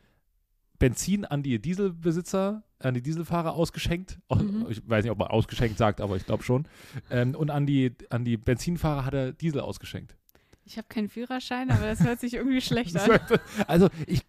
Benzin 0.78 1.24
an 1.24 1.42
die 1.42 1.58
Dieselbesitzer, 1.60 2.62
an 2.84 2.94
die 2.94 3.02
Dieselfahrer 3.02 3.54
ausgeschenkt. 3.54 4.18
Mhm. 4.30 4.66
Ich 4.68 4.88
weiß 4.88 5.04
nicht, 5.04 5.10
ob 5.10 5.18
man 5.18 5.28
ausgeschenkt 5.28 5.78
sagt, 5.78 6.00
aber 6.00 6.16
ich 6.16 6.26
glaube 6.26 6.42
schon. 6.42 6.66
Ähm, 7.10 7.34
und 7.34 7.50
an 7.50 7.66
die, 7.66 7.94
an 8.10 8.24
die 8.24 8.36
Benzinfahrer 8.36 9.04
hat 9.04 9.14
er 9.14 9.32
Diesel 9.32 9.60
ausgeschenkt. 9.60 10.16
Ich 10.64 10.76
habe 10.76 10.86
keinen 10.88 11.08
Führerschein, 11.08 11.70
aber 11.70 11.86
das 11.86 12.00
hört 12.00 12.20
sich 12.20 12.34
irgendwie 12.34 12.60
schlecht 12.62 12.96
an. 12.96 13.20
Also 13.66 13.88
ich, 14.06 14.22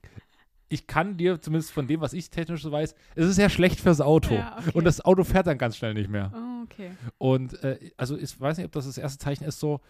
ich 0.69 0.87
kann 0.87 1.17
dir 1.17 1.39
zumindest 1.41 1.71
von 1.71 1.87
dem, 1.87 2.01
was 2.01 2.13
ich 2.13 2.29
technisch 2.31 2.63
so 2.63 2.71
weiß, 2.71 2.95
es 3.15 3.29
ist 3.29 3.37
ja 3.37 3.49
schlecht 3.49 3.79
fürs 3.79 4.01
Auto. 4.01 4.33
Ja, 4.33 4.57
okay. 4.59 4.71
Und 4.73 4.85
das 4.85 5.01
Auto 5.01 5.23
fährt 5.23 5.47
dann 5.47 5.57
ganz 5.57 5.77
schnell 5.77 5.93
nicht 5.93 6.09
mehr. 6.09 6.31
Oh, 6.35 6.63
okay. 6.63 6.91
Und 7.17 7.63
äh, 7.63 7.91
also 7.97 8.17
ich 8.17 8.39
weiß 8.39 8.57
nicht, 8.57 8.65
ob 8.65 8.71
das 8.71 8.85
das 8.85 8.97
erste 8.97 9.19
Zeichen 9.19 9.43
ist, 9.43 9.59
so, 9.59 9.81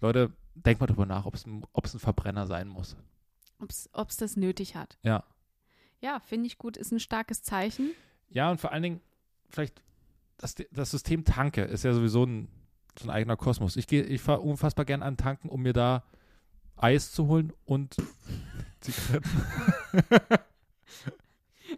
Leute, 0.00 0.32
denkt 0.54 0.80
mal 0.80 0.86
drüber 0.86 1.06
nach, 1.06 1.26
ob 1.26 1.34
es 1.34 1.46
ein, 1.46 1.64
ob 1.72 1.84
es 1.86 1.94
ein 1.94 1.98
Verbrenner 1.98 2.46
sein 2.46 2.68
muss. 2.68 2.96
Ob 3.92 4.08
es 4.10 4.16
das 4.16 4.36
nötig 4.36 4.76
hat. 4.76 4.98
Ja. 5.02 5.24
Ja, 6.00 6.20
finde 6.20 6.46
ich 6.46 6.58
gut, 6.58 6.76
ist 6.76 6.92
ein 6.92 7.00
starkes 7.00 7.42
Zeichen. 7.42 7.90
Ja, 8.30 8.50
und 8.50 8.60
vor 8.60 8.72
allen 8.72 8.82
Dingen, 8.82 9.00
vielleicht, 9.50 9.82
das, 10.36 10.54
das 10.70 10.90
System 10.90 11.24
Tanke 11.24 11.62
ist 11.62 11.84
ja 11.84 11.92
sowieso 11.92 12.24
ein, 12.24 12.48
so 12.98 13.06
ein 13.06 13.10
eigener 13.10 13.36
Kosmos. 13.36 13.76
Ich 13.76 13.86
gehe, 13.86 14.02
ich 14.04 14.20
fahre 14.20 14.40
unfassbar 14.40 14.84
gern 14.84 15.02
an 15.02 15.16
Tanken, 15.16 15.48
um 15.48 15.62
mir 15.62 15.72
da 15.72 16.04
Eis 16.76 17.10
zu 17.12 17.26
holen 17.26 17.52
und 17.64 17.96
Zigaretten. 18.80 19.28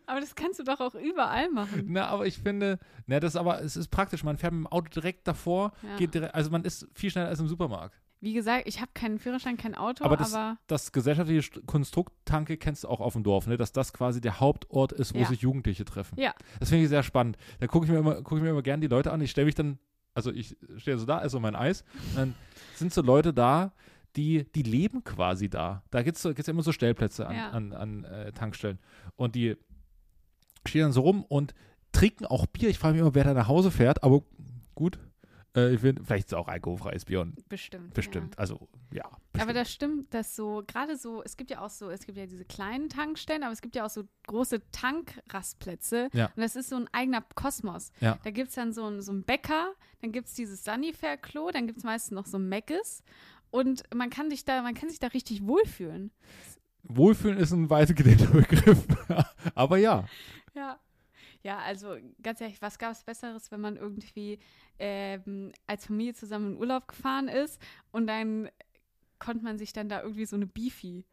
Aber 0.07 0.21
das 0.21 0.35
kannst 0.35 0.59
du 0.59 0.63
doch 0.65 0.81
auch 0.81 0.95
überall 0.95 1.51
machen. 1.51 1.85
Na, 1.89 2.07
aber 2.07 2.27
ich 2.27 2.39
finde, 2.39 2.79
na, 3.07 3.19
das 3.19 3.35
aber, 3.35 3.61
es 3.63 3.77
ist 3.77 3.89
praktisch. 3.89 4.23
Man 4.23 4.39
fährt 4.39 4.53
mit 4.53 4.61
dem 4.63 4.67
Auto 4.69 4.89
direkt 4.89 5.27
davor, 5.27 5.73
Ja. 5.83 5.97
geht 5.97 6.15
direkt, 6.15 6.35
also 6.35 6.51
man 6.51 6.65
ist 6.65 6.87
viel 6.95 7.11
schneller 7.11 7.29
als 7.29 7.41
im 7.41 7.49
Supermarkt. 7.49 8.01
Wie 8.23 8.35
gesagt, 8.35 8.69
ich 8.69 8.81
habe 8.81 8.91
keinen 8.93 9.19
Führerschein, 9.19 9.57
kein 9.57 9.75
Auto, 9.75 10.05
Aber 10.05 10.15
aber, 10.21 10.25
das- 10.25 10.57
Das 10.67 10.93
gesellschaftliche 10.93 11.41
St- 11.41 11.65
Konstrukttanke 11.67 12.59
kennst 12.59 12.85
du 12.85 12.89
auch 12.89 13.01
auf 13.01 13.15
dem 13.15 13.23
Dorf, 13.23 13.47
ne? 13.47 13.57
dass 13.57 13.73
das 13.73 13.93
quasi 13.95 14.21
der 14.21 14.41
Hauptort 14.41 14.93
ist, 14.93 15.15
wo 15.15 15.19
Ja. 15.21 15.27
sich 15.27 15.41
Jugendliche 15.41 15.85
treffen. 15.87 16.21
Ja. 16.21 16.35
Das 16.59 16.69
finde 16.69 16.85
ich 16.85 16.91
sehr 16.91 17.03
spannend. 17.03 17.39
Da 17.61 17.67
gucke 17.67 17.87
ich 17.87 17.93
mir 17.93 17.99
immer, 17.99 18.17
gucke 18.17 18.37
ich 18.37 18.43
mir 18.43 18.51
immer 18.51 18.63
gerne 18.63 18.83
die 18.83 18.89
Leute 18.89 19.11
an. 19.11 19.21
Ich 19.23 19.31
stelle 19.31 19.47
mich 19.47 19.55
dann, 19.55 19.79
also 20.13 20.31
ich 20.33 20.57
stehe 20.77 20.99
so 20.99 21.07
da, 21.07 21.23
esse 21.23 21.41
mein 21.41 21.57
Eis, 21.57 21.83
und 22.11 22.17
dann 22.17 22.35
sind 22.75 22.93
so 22.93 23.01
Leute 23.01 23.33
da, 23.33 23.73
die, 24.17 24.45
die 24.55 24.65
leben 24.65 25.03
quasi 25.05 25.49
da. 25.49 25.83
Da 25.91 26.03
gibt 26.03 26.17
es 26.17 26.23
so, 26.23 26.35
gibt's 26.35 26.49
immer 26.49 26.63
so 26.63 26.73
Stellplätze 26.73 27.27
an, 27.27 27.37
Ja. 27.37 27.51
an, 27.51 27.73
an 27.73 28.05
äh, 28.05 28.33
Tankstellen. 28.33 28.81
Und 29.17 29.35
die 29.35 29.57
stehen 30.67 30.83
dann 30.83 30.93
so 30.93 31.01
rum 31.03 31.25
und 31.25 31.55
trinken 31.93 32.27
auch 32.27 32.45
Bier. 32.47 32.69
Ich 32.69 32.79
frage 32.79 32.95
mich 32.95 33.01
immer, 33.01 33.15
wer 33.15 33.25
da 33.25 33.33
nach 33.35 33.49
Hause 33.49 33.71
fährt, 33.71 34.03
aber 34.03 34.23
gut. 34.75 34.99
Äh, 35.57 35.75
ich 35.75 35.81
find, 35.81 36.01
vielleicht 36.07 36.27
ist 36.27 36.33
es 36.33 36.39
auch 36.39 36.49
alkoholfreies 36.49 37.05
Bier 37.05 37.21
und 37.23 37.49
bestimmt. 37.49 37.93
bestimmt. 37.95 38.39
Also, 38.39 38.69
ja. 38.93 39.03
Ja. 39.03 39.05
Aber 39.07 39.19
bestimmt. 39.33 39.57
das 39.57 39.73
stimmt, 39.73 40.15
dass 40.15 40.37
so, 40.37 40.63
gerade 40.67 40.97
so, 40.97 41.23
es 41.23 41.37
gibt 41.37 41.51
ja 41.51 41.61
auch 41.61 41.71
so, 41.71 41.91
es 41.91 42.07
gibt 42.07 42.19
ja 42.19 42.27
diese 42.27 42.45
kleinen 42.45 42.89
Tankstellen, 42.89 43.43
aber 43.43 43.53
es 43.53 43.61
gibt 43.61 43.75
ja 43.77 43.85
auch 43.87 43.91
so 43.91 44.05
große 44.29 44.61
Tankrastplätze. 44.71 46.09
Ja. 46.13 46.27
Und 46.35 46.43
das 46.43 46.57
ist 46.57 46.69
so 46.69 46.77
ein 46.77 46.89
eigener 46.93 47.23
Kosmos. 47.35 47.93
Ja. 48.01 48.19
Da 48.25 48.31
gibt 48.31 48.49
es 48.51 48.55
dann 48.55 48.73
so, 48.73 48.87
ein- 48.87 49.01
so 49.03 49.13
einen 49.13 49.23
Bäcker, 49.25 49.73
dann 50.03 50.13
gibt 50.13 50.29
es 50.29 50.35
dieses 50.35 50.65
Sanifair-Klo, 50.65 51.51
dann 51.51 51.67
gibt 51.67 51.79
es 51.79 51.85
meistens 51.85 52.13
noch 52.13 52.27
so 52.27 52.39
ein 52.39 52.49
Meckes. 52.49 53.03
Und 53.51 53.83
man 53.95 54.11
kann 54.11 54.31
sich 54.31 54.45
da, 54.45 54.63
man 54.63 54.75
kann 54.75 54.89
sich 54.89 55.01
da 55.01 55.09
richtig 55.09 55.47
wohlfühlen. 55.47 56.13
Wohlfühlen 56.85 57.39
ist 57.39 57.53
ein 57.53 57.69
weit 57.71 57.95
gedehnter 57.97 58.27
Begriff. 58.33 58.87
Aber 59.55 59.77
ja. 59.79 60.07
Ja. 60.55 60.79
Ja, 61.43 61.59
also 61.59 61.97
ganz 62.23 62.41
ehrlich, 62.41 62.61
was 62.61 62.79
gab 62.79 62.93
es 62.93 63.03
Besseres, 63.03 63.51
wenn 63.51 63.61
man 63.61 63.77
irgendwie 63.77 64.39
ähm, 64.79 65.53
als 65.67 65.87
Familie 65.87 66.15
zusammen 66.15 66.53
in 66.53 66.59
Urlaub 66.59 66.87
gefahren 66.89 67.29
ist 67.29 67.61
und 67.93 68.07
dann 68.07 68.51
konnte 69.19 69.43
man 69.45 69.59
sich 69.59 69.73
dann 69.73 69.89
da 69.89 70.03
irgendwie 70.03 70.27
so 70.27 70.37
eine 70.37 70.47
Beefy 70.47 71.05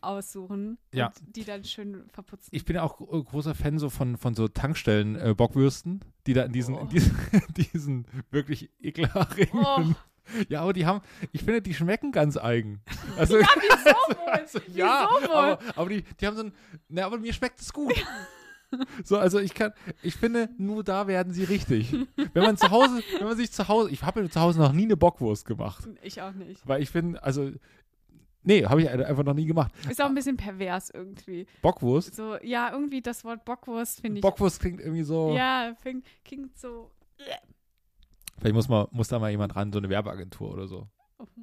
aussuchen 0.00 0.78
Ja. 0.92 1.06
und 1.06 1.36
die 1.36 1.44
dann 1.44 1.64
schön 1.64 2.08
verputzen. 2.12 2.48
Ich 2.52 2.64
bin 2.64 2.76
ja 2.76 2.82
auch 2.82 2.96
gro- 2.96 3.22
großer 3.22 3.54
Fan 3.54 3.78
so 3.78 3.88
von, 3.88 4.16
von 4.16 4.34
so 4.34 4.48
Tankstellen 4.48 5.16
äh, 5.16 5.34
Bockwürsten, 5.34 6.00
die 6.26 6.34
da 6.34 6.42
in 6.44 6.52
diesen, 6.52 6.74
in 6.74 6.80
Oh. 6.82 6.86
diesen, 6.86 7.16
diesen 7.56 8.06
wirklich 8.30 8.68
ekelerregenden. 8.80 9.94
Oh. 9.96 10.42
Ja, 10.48 10.62
aber 10.62 10.72
die 10.72 10.86
haben, 10.86 11.00
ich 11.32 11.42
finde, 11.44 11.62
die 11.62 11.74
schmecken 11.74 12.12
ganz 12.12 12.36
eigen. 12.36 12.80
Also, 13.16 13.38
ja, 13.38 13.46
wieso 13.54 14.18
wohl? 14.18 14.28
also, 14.32 14.58
ja, 14.68 15.08
Wieso 15.20 15.28
wohl? 15.30 15.36
aber, 15.36 15.58
aber 15.76 15.88
die, 15.90 16.02
die 16.02 16.26
haben 16.26 16.36
so 16.36 16.44
ein, 16.44 16.52
na, 16.88 17.04
aber 17.06 17.18
mir 17.18 17.32
schmeckt 17.32 17.60
es 17.60 17.72
gut. 17.72 17.92
So, 19.04 19.18
also 19.18 19.38
ich 19.38 19.54
kann, 19.54 19.72
ich 20.02 20.14
finde, 20.16 20.48
nur 20.58 20.82
da 20.84 21.06
werden 21.06 21.32
sie 21.32 21.44
richtig. 21.44 21.92
Wenn 22.32 22.42
man 22.42 22.56
zu 22.56 22.70
Hause, 22.70 23.02
wenn 23.18 23.26
man 23.26 23.36
sich 23.36 23.50
zu 23.52 23.68
Hause, 23.68 23.90
ich 23.90 24.02
habe 24.02 24.22
mir 24.22 24.30
zu 24.30 24.40
Hause 24.40 24.58
noch 24.60 24.72
nie 24.72 24.84
eine 24.84 24.96
Bockwurst 24.96 25.44
gemacht, 25.46 25.88
Ich 26.02 26.20
auch 26.22 26.32
nicht. 26.32 26.66
weil 26.66 26.82
ich 26.82 26.90
finde, 26.90 27.22
also, 27.22 27.50
nee, 28.42 28.64
habe 28.64 28.82
ich 28.82 28.88
einfach 28.90 29.24
noch 29.24 29.34
nie 29.34 29.46
gemacht. 29.46 29.72
Ist 29.90 30.00
auch 30.00 30.06
ein 30.06 30.14
bisschen 30.14 30.36
pervers 30.36 30.90
irgendwie. 30.90 31.46
Bockwurst, 31.62 32.14
So, 32.14 32.36
ja, 32.42 32.70
irgendwie 32.72 33.00
das 33.02 33.24
Wort 33.24 33.44
Bockwurst 33.44 34.00
finde 34.00 34.18
ich. 34.18 34.22
Bockwurst 34.22 34.60
klingt 34.60 34.80
irgendwie 34.80 35.02
so. 35.04 35.34
Ja, 35.36 35.74
fing- 35.84 36.02
klingt 36.24 36.58
so. 36.58 36.90
Vielleicht 38.38 38.54
muss, 38.54 38.68
mal, 38.68 38.88
muss 38.90 39.08
da 39.08 39.18
mal 39.18 39.30
jemand 39.30 39.54
ran, 39.54 39.72
so 39.72 39.78
eine 39.78 39.88
Werbeagentur 39.88 40.52
oder 40.52 40.66
so. 40.66 40.88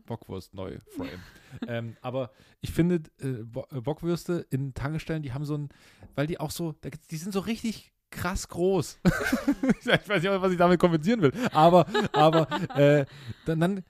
Bockwurst, 0.06 0.54
neu, 0.54 0.78
Frame. 0.96 1.20
ähm, 1.68 1.98
aber 2.02 2.32
ich 2.62 2.72
finde, 2.72 3.02
äh, 3.20 3.44
Bo 3.44 3.66
äh, 3.72 3.82
Bockwürste 3.82 4.46
in 4.50 4.74
Tankstellen, 4.74 5.24
die 5.24 5.34
haben 5.34 5.46
so 5.46 5.58
ein, 5.58 5.70
weil 6.16 6.28
die 6.28 6.40
auch 6.40 6.52
so, 6.52 6.76
die 7.12 7.18
sind 7.18 7.32
so 7.32 7.40
richtig 7.40 7.94
krass 8.12 8.48
groß. 8.48 9.00
ich 9.82 9.88
weiß 9.88 10.24
nicht, 10.24 10.42
was 10.42 10.52
ich 10.52 10.58
damit 10.58 10.80
kompensieren 10.80 11.22
will. 11.22 11.32
Aber, 11.52 11.86
aber 12.14 12.50
äh, 12.76 13.06
dann, 13.46 13.60
dann, 13.60 13.84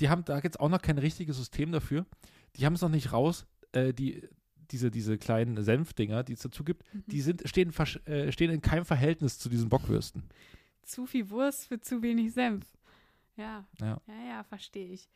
die 0.00 0.08
haben, 0.08 0.24
da 0.24 0.40
gibt 0.40 0.56
es 0.56 0.60
auch 0.60 0.68
noch 0.68 0.80
kein 0.82 0.98
richtiges 0.98 1.36
System 1.36 1.72
dafür. 1.72 2.06
Die 2.56 2.64
haben 2.64 2.74
es 2.74 2.80
noch 2.80 2.88
nicht 2.88 3.12
raus, 3.12 3.46
äh, 3.72 3.92
die, 3.92 4.22
diese, 4.70 4.90
diese 4.90 5.18
kleinen 5.18 5.62
Senfdinger, 5.62 6.24
die 6.24 6.32
es 6.32 6.40
dazu 6.40 6.64
gibt, 6.64 6.82
Mhm. 6.92 7.04
die 7.06 7.20
sind, 7.20 7.42
stehen, 7.48 7.72
äh, 8.06 8.32
stehen 8.32 8.50
in 8.50 8.60
keinem 8.60 8.84
Verhältnis 8.84 9.38
zu 9.38 9.48
diesen 9.48 9.68
Bockwürsten. 9.68 10.24
Zu 10.82 11.06
viel 11.06 11.28
Wurst 11.30 11.66
für 11.68 11.80
zu 11.80 12.02
wenig 12.02 12.32
Senf. 12.32 12.64
Ja. 13.36 13.66
Ja. 13.80 14.00
Ja, 14.06 14.28
ja, 14.28 14.44
verstehe 14.44 14.92
ich. 14.92 15.08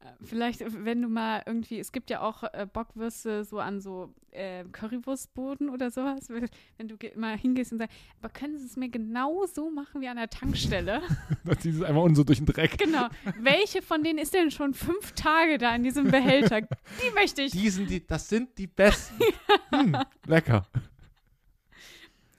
Äh, 0.00 0.12
Vielleicht, 0.24 0.62
wenn 0.84 1.02
du 1.02 1.08
mal 1.08 1.42
irgendwie, 1.46 1.78
es 1.78 1.92
gibt 1.92 2.10
ja 2.10 2.20
auch 2.22 2.42
äh, 2.42 2.66
Bockwürste 2.70 3.44
so 3.44 3.58
an 3.58 3.80
so 3.80 4.14
äh, 4.30 4.64
Currywurstboden 4.64 5.68
oder 5.68 5.90
sowas, 5.90 6.28
wenn 6.30 6.88
du 6.88 6.96
mal 7.16 7.36
hingehst 7.36 7.72
und 7.72 7.78
sagst, 7.78 7.94
aber 8.20 8.30
können 8.30 8.58
sie 8.58 8.66
es 8.66 8.76
mir 8.76 8.88
genau 8.88 9.44
so 9.46 9.70
machen 9.70 10.00
wie 10.00 10.08
an 10.08 10.16
der 10.16 10.30
Tankstelle? 10.30 11.02
Da 11.44 11.58
ziehen 11.58 11.72
sie 11.72 11.78
es 11.80 11.84
einfach 11.84 12.02
unten 12.02 12.16
so 12.16 12.24
durch 12.24 12.38
den 12.38 12.46
Dreck. 12.46 12.78
genau. 12.78 13.08
Welche 13.38 13.82
von 13.82 14.02
denen 14.02 14.18
ist 14.18 14.34
denn 14.34 14.50
schon 14.50 14.74
fünf 14.74 15.12
Tage 15.12 15.58
da 15.58 15.74
in 15.74 15.82
diesem 15.82 16.10
Behälter? 16.10 16.60
Die 16.62 17.14
möchte 17.14 17.42
ich. 17.42 17.52
Die 17.52 17.70
sind 17.70 17.90
die, 17.90 18.06
das 18.06 18.28
sind 18.28 18.56
die 18.56 18.66
besten. 18.66 19.22
hm, 19.70 19.96
lecker. 20.26 20.66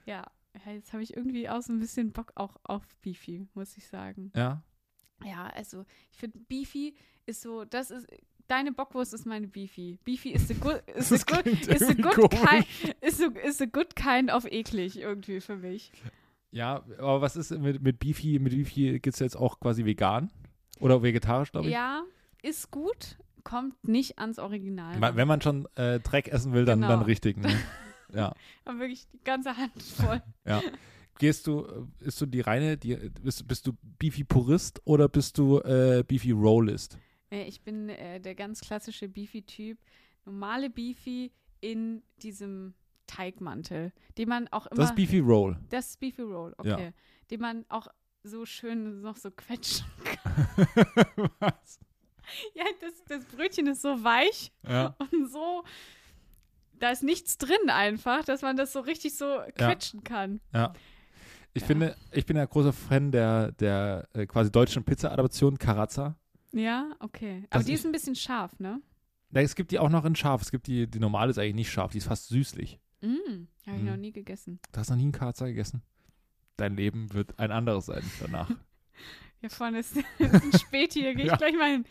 Ja, 0.06 0.24
ja, 0.66 0.72
jetzt 0.74 0.94
habe 0.94 1.04
ich 1.04 1.16
irgendwie 1.16 1.50
auch 1.50 1.62
so 1.62 1.74
ein 1.74 1.80
bisschen 1.80 2.12
Bock 2.12 2.32
auch 2.36 2.58
auf 2.64 2.84
Beefy, 3.02 3.48
muss 3.54 3.78
ich 3.78 3.88
sagen. 3.88 4.32
Ja. 4.36 4.62
Ja, 5.26 5.48
also 5.56 5.86
ich 6.12 6.18
finde 6.18 6.40
Beefy 6.48 6.96
ist 7.26 7.42
so, 7.42 7.66
das 7.66 7.92
ist 7.92 8.08
deine 8.48 8.72
Bockwurst 8.74 9.14
ist 9.14 9.26
meine 9.26 9.48
Beefy. 9.48 9.98
Beefy 10.04 10.32
ist 10.32 10.52
a 10.52 10.54
good, 10.56 10.82
is 10.96 11.12
a 11.12 11.18
good, 11.18 11.46
is 11.48 11.82
a 11.84 11.94
good 11.94 12.30
kind, 12.32 12.66
is 13.02 13.22
a, 13.22 13.28
is 13.48 13.62
a 13.62 13.66
good 13.66 13.96
kind 13.96 14.30
of 14.32 14.46
eklig 14.46 14.98
irgendwie 15.00 15.40
für 15.40 15.56
mich. 15.56 15.92
Ja, 16.52 16.84
aber 16.98 17.22
was 17.22 17.38
ist 17.38 17.52
mit, 17.52 17.82
mit 17.82 18.00
Beefy? 18.00 18.40
Mit 18.40 18.54
Beefy 18.54 19.00
gibt 19.00 19.14
es 19.14 19.20
jetzt 19.20 19.38
auch 19.38 19.60
quasi 19.60 19.86
vegan? 19.86 20.32
Oder 20.82 21.02
vegetarisch, 21.02 21.52
glaube 21.52 21.68
ich. 21.68 21.74
Ja, 21.74 22.04
ist 22.42 22.72
gut, 22.72 23.18
kommt 23.44 23.88
nicht 23.88 24.20
ans 24.20 24.38
Original. 24.40 25.00
Wenn 25.16 25.28
man 25.28 25.42
schon 25.42 25.68
äh, 25.76 26.00
Dreck 26.02 26.28
essen 26.28 26.54
will, 26.54 26.66
dann, 26.66 26.82
Genau. 26.82 26.92
dann 26.92 27.04
richtig. 27.04 27.38
Ne? 27.38 27.56
ja, 28.14 28.34
Aber 28.66 28.80
wirklich 28.80 29.08
die 29.14 29.24
ganze 29.24 29.56
Hand 29.56 29.82
voll. 29.82 30.22
ja. 30.46 30.62
Gehst 31.20 31.46
du, 31.48 31.66
äh, 31.66 31.86
bist 32.00 32.20
du 32.22 32.26
die 32.26 32.42
reine, 32.42 32.78
die, 32.78 32.96
bist, 33.22 33.48
bist 33.48 33.68
du 33.68 33.74
Beefy 34.00 34.24
Purist 34.24 34.82
oder 34.86 35.08
bist 35.08 35.38
du 35.38 35.60
äh, 35.60 36.04
Beefy 36.08 36.32
Rollist? 36.32 36.98
Nee, 37.30 37.44
ich 37.48 37.62
bin 37.62 37.90
äh, 37.90 38.20
der 38.20 38.36
ganz 38.36 38.62
klassische 38.62 39.08
Beefy-Typ. 39.08 39.78
Normale 40.26 40.70
Beefy 40.70 41.32
in 41.62 42.02
diesem 42.22 42.74
Teigmantel, 43.08 43.92
den 44.18 44.30
man 44.30 44.48
auch 44.50 44.66
immer. 44.68 44.82
Das 44.82 44.90
ist 44.92 44.96
Beefy 44.96 45.20
Roll. 45.20 45.58
Das 45.70 45.90
ist 45.92 46.00
Beefy 46.00 46.22
Roll, 46.24 46.56
Ja. 46.64 46.76
okay. 46.76 46.92
Den 47.30 47.42
man 47.42 47.66
auch 47.70 47.88
so 48.24 48.46
schön 48.46 49.02
noch 49.02 49.18
so 49.18 49.32
quetschen 49.32 49.86
Was? 51.40 51.80
Ja, 52.54 52.64
das, 52.80 52.94
das 53.08 53.26
Brötchen 53.26 53.68
ist 53.68 53.82
so 53.82 54.04
weich 54.04 54.52
Ja. 54.68 54.96
und 55.12 55.30
so. 55.32 55.64
Da 56.80 56.92
ist 56.92 57.04
nichts 57.04 57.38
drin 57.38 57.70
einfach, 57.70 58.24
dass 58.26 58.42
man 58.42 58.56
das 58.58 58.74
so 58.74 58.80
richtig 58.80 59.16
so 59.16 59.40
quetschen 59.56 60.04
kann. 60.04 60.40
Ja. 60.54 60.74
Ich 61.54 61.62
Ja. 61.62 61.68
finde, 61.68 61.96
ich 62.12 62.26
bin 62.26 62.38
ein 62.38 62.48
großer 62.48 62.72
Fan 62.74 63.12
der, 63.12 63.52
der 63.54 64.08
äh, 64.14 64.26
quasi 64.26 64.52
deutschen 64.52 64.84
Pizza-Adaption, 64.84 65.58
Carazza. 65.58 66.16
Ja, 66.54 66.92
okay. 67.00 67.46
Das 67.50 67.60
Aber 67.60 67.64
die 67.66 67.74
ist- 67.74 67.86
ein 67.86 67.92
bisschen 67.92 68.16
scharf, 68.16 68.58
ne? 68.60 68.82
Na, 69.32 69.42
Es 69.42 69.56
gibt 69.56 69.72
die 69.72 69.80
auch 69.80 69.90
noch 69.90 70.04
in 70.06 70.16
scharf. 70.16 70.42
Es 70.42 70.52
gibt 70.52 70.68
die, 70.68 70.88
die 70.88 71.00
normale 71.00 71.30
ist 71.32 71.38
eigentlich 71.38 71.56
nicht 71.56 71.72
scharf, 71.72 71.92
die 71.92 71.98
ist 72.00 72.08
fast 72.08 72.28
süßlich. 72.30 72.80
Mm, 73.02 73.48
habe 73.66 73.78
ich 73.78 73.84
Mm. 73.84 73.86
noch 73.86 73.98
nie 73.98 74.12
gegessen. 74.12 74.60
Du 74.72 74.80
hast 74.80 74.90
noch 74.90 74.98
nie 74.98 75.04
einen 75.04 75.12
Carazza 75.14 75.46
gegessen? 75.48 75.82
Dein 76.58 76.76
Leben 76.76 77.14
wird 77.14 77.40
ein 77.40 77.52
anderes 77.52 77.86
sein 77.88 78.04
danach. 78.20 78.50
Hier 79.40 79.50
vorne 79.50 79.80
ist, 79.80 79.96
ist 80.20 80.34
ein 80.34 80.54
Späti, 80.60 81.02
da 81.04 81.14
gehe 81.14 81.24
ich 81.24 81.32
Ja. 81.32 81.38
gleich 81.38 81.56
mal 81.56 81.72
hin. 81.72 81.86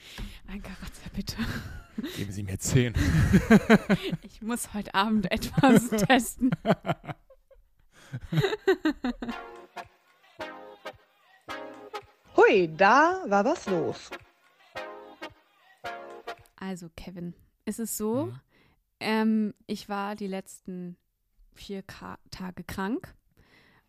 Mein 0.47 0.63
Karatzer, 0.63 1.11
bitte. 1.15 1.37
Geben 2.17 2.31
Sie 2.33 2.43
mir 2.45 2.59
zehn. 2.59 2.95
Ich 4.23 4.41
muss 4.41 4.73
heute 4.73 4.95
Abend 4.95 5.31
etwas 5.33 5.89
testen. 5.91 6.51
Hui, 12.37 12.69
da 12.77 13.23
war 13.27 13.45
was 13.45 13.67
los. 13.67 14.11
Also, 16.57 16.89
Kevin, 16.97 17.35
es 17.65 17.79
ist 17.79 17.97
so, 17.97 18.27
Mhm. 18.27 18.41
ähm, 19.01 19.55
ich 19.67 19.89
war 19.89 20.15
die 20.15 20.27
letzten 20.27 20.97
vier 21.55 21.83
Ka 21.83 22.19
Tage 22.31 22.65
krank. 22.65 23.15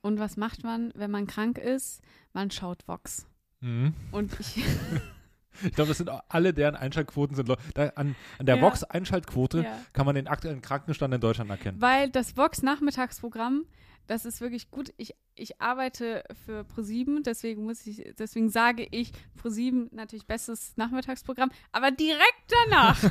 Und 0.01 0.19
was 0.19 0.37
macht 0.37 0.63
man, 0.63 0.91
wenn 0.95 1.11
man 1.11 1.27
krank 1.27 1.57
ist? 1.59 2.01
Man 2.33 2.49
schaut 2.49 2.87
Vox. 2.87 3.27
Mhm. 3.59 3.93
Und 4.11 4.39
ich, 4.39 4.55
Ich 5.63 5.73
glaube, 5.73 5.89
das 5.89 5.97
sind 5.97 6.09
alle, 6.29 6.53
deren 6.53 6.75
Einschaltquoten 6.75 7.35
sind. 7.35 7.49
Da, 7.73 7.87
an, 7.95 8.15
an 8.39 8.45
der 8.45 8.55
Ja. 8.57 8.61
Vox-Einschaltquote 8.61 9.63
ja. 9.63 9.79
kann 9.93 10.05
man 10.05 10.15
den 10.15 10.27
aktuellen 10.27 10.61
Krankenstand 10.61 11.13
in 11.13 11.21
Deutschland 11.21 11.49
erkennen. 11.49 11.81
weil 11.81 12.09
das 12.09 12.37
Vox-Nachmittagsprogramm, 12.37 13.65
das 14.07 14.25
ist 14.25 14.41
wirklich 14.41 14.71
gut. 14.71 14.93
Ich, 14.97 15.13
ich 15.35 15.61
arbeite 15.61 16.23
für 16.45 16.63
ProSieben, 16.63 17.23
deswegen 17.23 17.63
muss 17.65 17.85
ich, 17.85 18.13
deswegen 18.17 18.49
sage 18.49 18.87
ich 18.91 19.11
ProSieben 19.37 19.89
natürlich 19.91 20.25
bestes 20.25 20.75
Nachmittagsprogramm, 20.77 21.51
aber 21.71 21.91
direkt 21.91 22.53
danach 22.69 22.97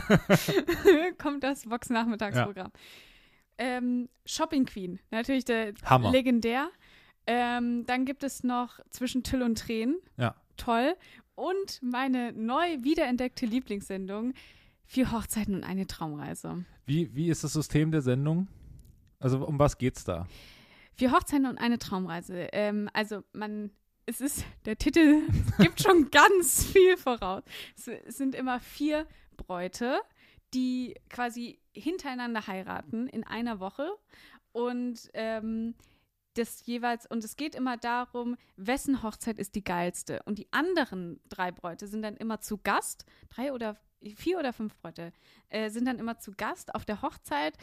kommt 1.18 1.44
das 1.44 1.68
Vox-Nachmittagsprogramm. 1.70 2.70
ähm, 3.58 4.08
Shopping 4.26 4.64
Queen, 4.66 4.98
natürlich 5.10 5.44
der 5.44 5.74
Hammer. 5.84 6.10
legendär. 6.10 6.68
Ähm, 7.26 7.84
dann 7.86 8.06
gibt 8.06 8.24
es 8.24 8.42
noch 8.42 8.80
Zwischen 8.90 9.22
Tüll 9.22 9.42
und 9.42 9.58
Tränen. 9.58 9.96
Ja. 10.16 10.34
Toll. 10.56 10.94
Und 11.40 11.80
meine 11.80 12.34
neu 12.34 12.82
wiederentdeckte 12.82 13.46
Lieblingssendung, 13.46 14.34
Vier 14.84 15.10
Hochzeiten 15.10 15.54
und 15.54 15.64
eine 15.64 15.86
Traumreise. 15.86 16.66
Wie, 16.84 17.14
wie 17.14 17.30
ist 17.30 17.44
das 17.44 17.54
System 17.54 17.92
der 17.92 18.02
Sendung? 18.02 18.46
Also 19.20 19.46
um 19.46 19.58
was 19.58 19.78
geht's 19.78 20.04
da? 20.04 20.26
Vier 20.92 21.12
Hochzeiten 21.12 21.46
und 21.46 21.56
eine 21.56 21.78
Traumreise. 21.78 22.48
Ähm, 22.52 22.90
also 22.92 23.22
man, 23.32 23.70
es 24.04 24.20
ist, 24.20 24.44
der 24.66 24.76
Titel 24.76 25.22
gibt 25.58 25.80
schon 25.80 26.10
ganz 26.10 26.66
viel 26.66 26.98
voraus. 26.98 27.42
Es, 27.74 28.16
sind 28.18 28.34
immer 28.34 28.60
vier 28.60 29.06
Bräute, 29.38 30.00
die 30.52 30.94
quasi 31.08 31.58
hintereinander 31.72 32.48
heiraten 32.48 33.06
in 33.06 33.24
einer 33.24 33.60
Woche 33.60 33.88
und 34.52 35.08
ähm, 35.14 35.74
das 36.34 36.64
jeweils, 36.66 37.06
und 37.06 37.24
es 37.24 37.36
geht 37.36 37.54
immer 37.54 37.76
darum, 37.76 38.36
wessen 38.56 39.02
Hochzeit 39.02 39.38
ist 39.38 39.54
die 39.54 39.64
geilste. 39.64 40.22
Und 40.24 40.38
die 40.38 40.46
anderen 40.52 41.20
drei 41.28 41.50
Bräute 41.52 41.86
sind 41.88 42.02
dann 42.02 42.16
immer 42.16 42.40
zu 42.40 42.58
Gast, 42.58 43.04
drei 43.30 43.52
oder 43.52 43.76
vier 44.16 44.38
oder 44.38 44.52
fünf 44.52 44.76
Bräute, 44.76 45.12
äh, 45.48 45.70
sind 45.70 45.86
dann 45.86 45.98
immer 45.98 46.18
zu 46.18 46.32
Gast 46.36 46.74
auf 46.74 46.84
der 46.84 47.02
Hochzeit 47.02 47.54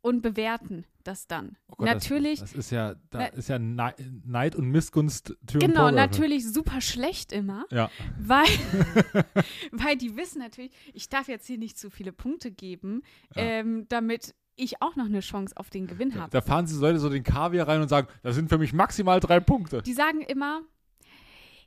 und 0.00 0.20
bewerten 0.22 0.86
das 1.02 1.26
dann. 1.26 1.56
Oh 1.68 1.74
Gott, 1.78 1.86
natürlich, 1.86 2.40
Das, 2.40 2.50
das 2.50 2.58
ist 2.66 2.70
ja, 2.70 2.94
da 3.10 3.18
Na- 3.18 3.26
ist 3.26 3.48
ja 3.48 3.58
Nei- 3.58 3.94
Neid 4.24 4.54
und 4.54 4.66
Missgunst 4.70 5.28
Tür 5.46 5.60
und 5.62 5.68
genau, 5.68 5.82
geöffnet. 5.90 5.94
natürlich 6.10 6.50
super 6.50 6.80
schlecht 6.80 7.32
immer, 7.32 7.64
Ja. 7.70 7.90
weil, 8.18 8.44
weil 9.72 9.96
die 9.96 10.16
wissen 10.16 10.38
natürlich, 10.40 10.72
ich 10.92 11.08
darf 11.08 11.28
jetzt 11.28 11.46
hier 11.46 11.58
nicht 11.58 11.78
zu 11.78 11.90
viele 11.90 12.12
Punkte 12.12 12.50
geben, 12.50 13.02
Ja. 13.34 13.42
ähm, 13.42 13.86
damit 13.88 14.34
ich 14.56 14.80
auch 14.82 14.96
noch 14.96 15.06
eine 15.06 15.20
Chance 15.20 15.56
auf 15.56 15.70
den 15.70 15.86
Gewinn 15.86 16.14
habe. 16.14 16.30
da 16.30 16.40
fahren 16.40 16.66
sie 16.66 16.78
Leute 16.78 16.98
so 16.98 17.08
den 17.08 17.22
Kaviar 17.22 17.68
rein 17.68 17.80
und 17.80 17.88
sagen, 17.88 18.08
das 18.22 18.34
sind 18.34 18.48
für 18.48 18.58
mich 18.58 18.72
maximal 18.72 19.20
drei 19.20 19.40
Punkte. 19.40 19.82
Die 19.82 19.92
sagen 19.92 20.20
immer, 20.22 20.62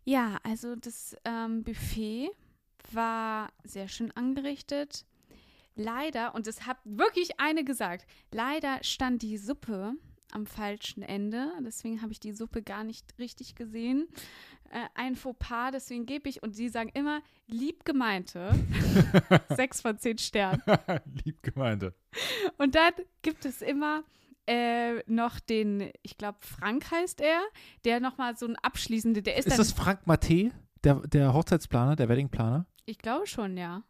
ja, 0.03 0.37
also 0.43 0.75
das 0.75 1.15
ähm, 1.25 1.63
Buffet 1.63 2.29
war 2.91 3.49
sehr 3.63 3.87
schön 3.87 4.11
angerichtet. 4.11 5.05
Leider, 5.75 6.33
und 6.33 6.47
es 6.47 6.65
hat 6.65 6.77
wirklich 6.85 7.39
eine 7.39 7.63
gesagt, 7.63 8.07
leider 8.31 8.79
stand 8.81 9.21
die 9.21 9.37
Suppe 9.37 9.93
am 10.31 10.45
falschen 10.45 11.03
Ende. 11.03 11.51
Deswegen 11.65 12.01
habe 12.01 12.11
ich 12.11 12.19
die 12.19 12.33
Suppe 12.33 12.61
gar 12.61 12.83
nicht 12.83 13.17
richtig 13.19 13.55
gesehen. 13.55 14.07
Äh, 14.69 14.85
ein 14.95 15.15
Fauxpas, 15.15 15.71
deswegen 15.71 16.05
gebe 16.05 16.27
ich, 16.27 16.43
und 16.43 16.53
sie 16.53 16.69
sagen 16.69 16.89
immer, 16.93 17.21
lieb 17.47 17.85
gemeinte, 17.85 18.51
sechs 19.55 19.81
von 19.81 19.97
zehn 19.97 20.17
Sternen. 20.17 20.61
Lieb 21.23 21.41
gemeinte. 21.41 21.93
Und 22.57 22.75
dann 22.75 22.91
gibt 23.21 23.45
es 23.45 23.61
immer 23.61 24.03
äh, 24.45 25.01
noch 25.09 25.39
den, 25.39 25.91
ich 26.01 26.17
glaube, 26.17 26.39
Frank 26.41 26.91
heißt 26.91 27.21
er, 27.21 27.41
der 27.85 27.99
nochmal 27.99 28.35
so 28.35 28.45
ein 28.45 28.55
abschließende, 28.57 29.21
der 29.21 29.37
ist, 29.37 29.47
Ist 29.47 29.59
das 29.59 29.71
Frank 29.71 30.05
Matte, 30.05 30.51
der, 30.83 30.95
der 31.07 31.33
Hochzeitsplaner, 31.33 31.95
der 31.95 32.09
Weddingplaner? 32.09 32.65
ich 32.85 32.97
glaube 32.97 33.27
schon, 33.27 33.57
ja. 33.57 33.83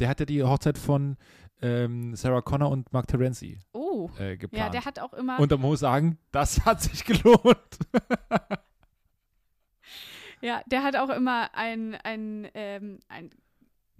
Der 0.00 0.08
hat 0.08 0.18
ja 0.20 0.26
die 0.26 0.42
Hochzeit 0.42 0.76
von 0.76 1.16
ähm, 1.62 2.14
Sarah 2.16 2.42
Connor 2.42 2.70
und 2.70 2.92
Mark 2.92 3.06
Terenzi 3.06 3.58
Oh, 3.72 4.10
äh, 4.18 4.30
ja, 4.30 4.36
geplant. 4.36 4.74
der 4.74 4.84
hat 4.84 4.98
auch 4.98 5.12
immer, 5.14 5.38
und 5.38 5.50
da 5.52 5.56
muss 5.56 5.76
ich 5.76 5.80
sagen, 5.80 6.18
das 6.32 6.60
hat 6.66 6.82
sich 6.82 7.04
gelohnt. 7.04 7.78
ja, 10.40 10.62
der 10.66 10.82
hat 10.82 10.96
auch 10.96 11.08
immer 11.10 11.54
ein, 11.54 11.94
ein, 12.04 12.48
ähm, 12.54 12.98
ein 13.08 13.30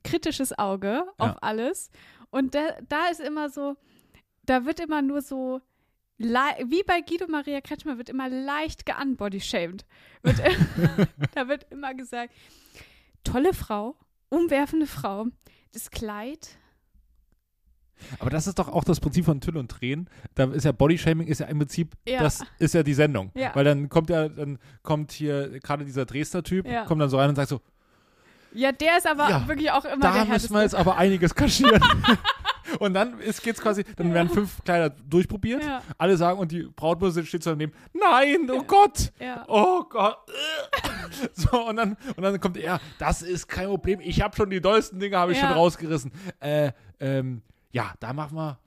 kritisches 0.03 0.57
Auge 0.59 1.05
auf 1.19 1.29
Ja. 1.31 1.39
alles. 1.41 1.91
Und 2.31 2.55
da, 2.55 2.77
da 2.89 3.07
ist 3.07 3.21
immer 3.21 3.49
so, 3.49 3.77
da 4.45 4.65
wird 4.67 4.81
immer 4.81 5.01
nur 5.03 5.23
so, 5.23 5.61
wie 6.19 6.83
bei 6.87 7.01
Guido 7.01 7.27
Maria 7.29 7.61
Kretschmer 7.61 7.97
wird 7.99 8.09
immer 8.09 8.29
leicht 8.29 8.85
geunbodyshamed. 8.87 9.85
Wird, 10.23 10.39
da 11.35 11.49
wird 11.49 11.67
immer 11.71 11.95
gesagt, 11.95 12.35
tolle 13.25 13.55
Frau, 13.55 13.97
umwerfende 14.29 14.87
Frau, 14.87 15.27
das 15.73 15.91
Kleid, 15.91 16.59
Aber 18.19 18.31
das 18.31 18.47
ist 18.47 18.59
doch 18.59 18.69
auch 18.69 18.85
das 18.85 19.01
Prinzip 19.01 19.25
von 19.25 19.41
Tüll 19.41 19.57
und 19.57 19.71
Tränen. 19.71 20.09
Da 20.35 20.45
ist 20.45 20.65
ja 20.65 20.73
Bodyshaming 20.73 21.27
ist 21.27 21.41
ja 21.41 21.47
im 21.47 21.59
Prinzip, 21.59 21.95
Ja. 22.07 22.21
das 22.23 22.41
ist 22.59 22.75
ja 22.75 22.83
die 22.83 22.95
Sendung. 22.95 23.31
Ja. 23.35 23.51
Weil 23.55 23.65
dann 23.65 23.89
kommt 23.89 24.11
ja, 24.11 24.29
dann 24.29 24.59
kommt 24.83 25.13
hier 25.13 25.61
gerade 25.61 25.85
dieser 25.85 26.05
Dresdner 26.07 26.43
Typ, 26.43 26.67
Ja. 26.67 26.85
kommt 26.85 27.01
dann 27.01 27.09
so 27.11 27.19
rein 27.19 27.29
und 27.31 27.37
sagt 27.37 27.49
so, 27.49 27.61
Ja, 28.53 28.71
der 28.73 28.99
ist 28.99 29.07
aber 29.07 29.29
Ja, 29.29 29.49
wirklich 29.49 29.71
auch 29.71 29.85
immer 29.85 29.99
da 29.99 30.13
der 30.15 30.25
müssen 30.27 30.55
wir 30.55 30.63
jetzt 30.63 30.75
aber 30.77 30.97
einiges 30.97 31.35
kaschieren. 31.35 31.83
und 32.79 32.95
dann 32.95 33.19
ist, 33.21 33.43
geht's 33.43 33.61
quasi, 33.61 33.85
dann 33.97 34.15
werden 34.15 34.29
fünf 34.31 34.63
Kleider 34.65 34.91
durchprobiert. 34.91 35.65
Ja, 35.65 35.83
Alle 35.99 36.17
sagen, 36.17 36.39
und 36.39 36.53
die 36.53 36.63
Brautmutter 36.63 37.25
steht 37.25 37.43
so 37.43 37.51
daneben, 37.51 37.73
nein, 37.93 38.49
oh 38.51 38.63
Gott, 38.63 39.13
ja. 39.21 39.45
oh 39.49 39.83
Gott. 39.89 40.19
so, 41.33 41.67
und 41.67 41.77
dann, 41.77 41.97
und 42.17 42.23
dann 42.23 42.41
kommt 42.41 42.57
er, 42.57 42.81
das 42.99 43.23
ist 43.23 43.49
kein 43.49 43.67
Problem, 43.67 44.01
ich 44.01 44.23
habe 44.23 44.35
schon 44.37 44.51
die 44.51 44.61
dollsten 44.61 45.01
Dinge, 45.01 45.17
habe 45.19 45.33
ich 45.33 45.39
Ja. 45.41 45.49
schon 45.49 45.57
rausgerissen. 45.59 46.13
Äh, 46.41 46.73
ähm, 47.01 47.43
ja, 47.75 47.93
da 48.01 48.13
machen 48.13 48.37
wir, 48.37 48.59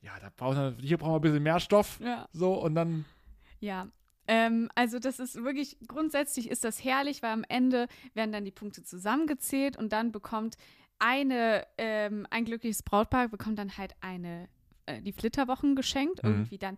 ja, 0.00 0.12
da 0.20 0.30
brauchen 0.36 0.56
wir, 0.56 0.76
hier 0.82 0.96
brauchen 0.96 1.12
wir 1.12 1.18
ein 1.18 1.22
bisschen 1.22 1.42
mehr 1.42 1.60
Stoff. 1.60 1.98
ja. 2.00 2.28
So, 2.32 2.54
und 2.54 2.74
dann, 2.74 3.04
Ja, 3.60 3.88
ähm, 4.26 4.70
also 4.74 4.98
das 4.98 5.18
ist 5.18 5.34
wirklich, 5.42 5.76
grundsätzlich 5.86 6.48
ist 6.48 6.64
das 6.64 6.82
herrlich, 6.82 7.22
weil 7.22 7.32
am 7.32 7.44
Ende 7.48 7.88
werden 8.14 8.32
dann 8.32 8.44
die 8.44 8.50
Punkte 8.52 8.82
zusammengezählt 8.84 9.76
und 9.76 9.92
dann 9.92 10.12
bekommt 10.12 10.56
eine, 10.98 11.66
ähm, 11.76 12.26
ein 12.30 12.44
glückliches 12.44 12.82
Brautpaar 12.82 13.28
bekommt 13.28 13.58
dann 13.58 13.76
halt 13.76 13.94
eine, 14.00 14.48
äh, 14.86 15.02
die 15.02 15.12
Flitterwochen 15.12 15.74
geschenkt, 15.76 16.22
Mhm. 16.22 16.30
irgendwie 16.30 16.58
dann 16.58 16.76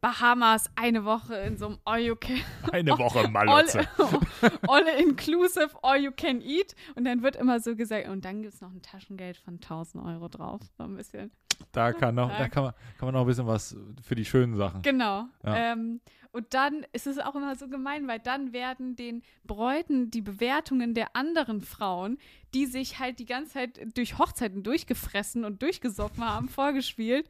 Bahamas, 0.00 0.70
eine 0.76 1.04
Woche 1.04 1.34
in 1.34 1.56
so 1.56 1.66
einem 1.66 1.78
All 1.84 2.00
You 2.00 2.14
Can, 2.16 2.40
eine 2.72 2.96
Woche 2.98 3.18
all, 3.24 3.28
Malotze. 3.28 3.88
all 4.68 4.84
Inclusive, 4.98 5.70
All 5.82 5.98
You 6.00 6.12
Can 6.12 6.40
Eat 6.40 6.76
und 6.94 7.04
dann 7.04 7.22
wird 7.22 7.36
immer 7.36 7.60
so 7.60 7.74
gesagt, 7.74 8.08
und 8.08 8.24
dann 8.24 8.42
gibt 8.42 8.54
es 8.54 8.60
noch 8.60 8.70
ein 8.70 8.82
Taschengeld 8.82 9.36
von 9.36 9.54
1000 9.54 10.04
Euro 10.04 10.28
drauf, 10.28 10.60
so 10.76 10.84
ein 10.84 10.96
bisschen. 10.96 11.32
Da 11.72 11.92
kann 11.92 12.14
noch, 12.14 12.30
da 12.30 12.48
kann 12.48 12.64
man, 12.64 12.72
kann 12.98 13.06
man 13.06 13.14
noch 13.14 13.22
ein 13.22 13.26
bisschen 13.26 13.46
was 13.48 13.76
für 14.00 14.14
die 14.14 14.24
schönen 14.24 14.54
Sachen. 14.54 14.82
Genau. 14.82 15.24
Ja. 15.42 15.72
Ähm, 15.72 16.00
und 16.32 16.52
dann 16.54 16.86
ist 16.92 17.06
es 17.06 17.18
auch 17.18 17.34
immer 17.34 17.56
so 17.56 17.68
gemein, 17.68 18.06
weil 18.06 18.18
dann 18.18 18.52
werden 18.52 18.96
den 18.96 19.22
Bräuten 19.44 20.10
die 20.10 20.20
Bewertungen 20.20 20.94
der 20.94 21.16
anderen 21.16 21.62
Frauen, 21.62 22.18
die 22.54 22.66
sich 22.66 22.98
halt 22.98 23.18
die 23.18 23.24
ganze 23.24 23.54
Zeit 23.54 23.96
durch 23.96 24.18
Hochzeiten 24.18 24.62
durchgefressen 24.62 25.44
und 25.44 25.62
durchgesoffen 25.62 26.24
haben, 26.24 26.48
vorgespielt. 26.48 27.28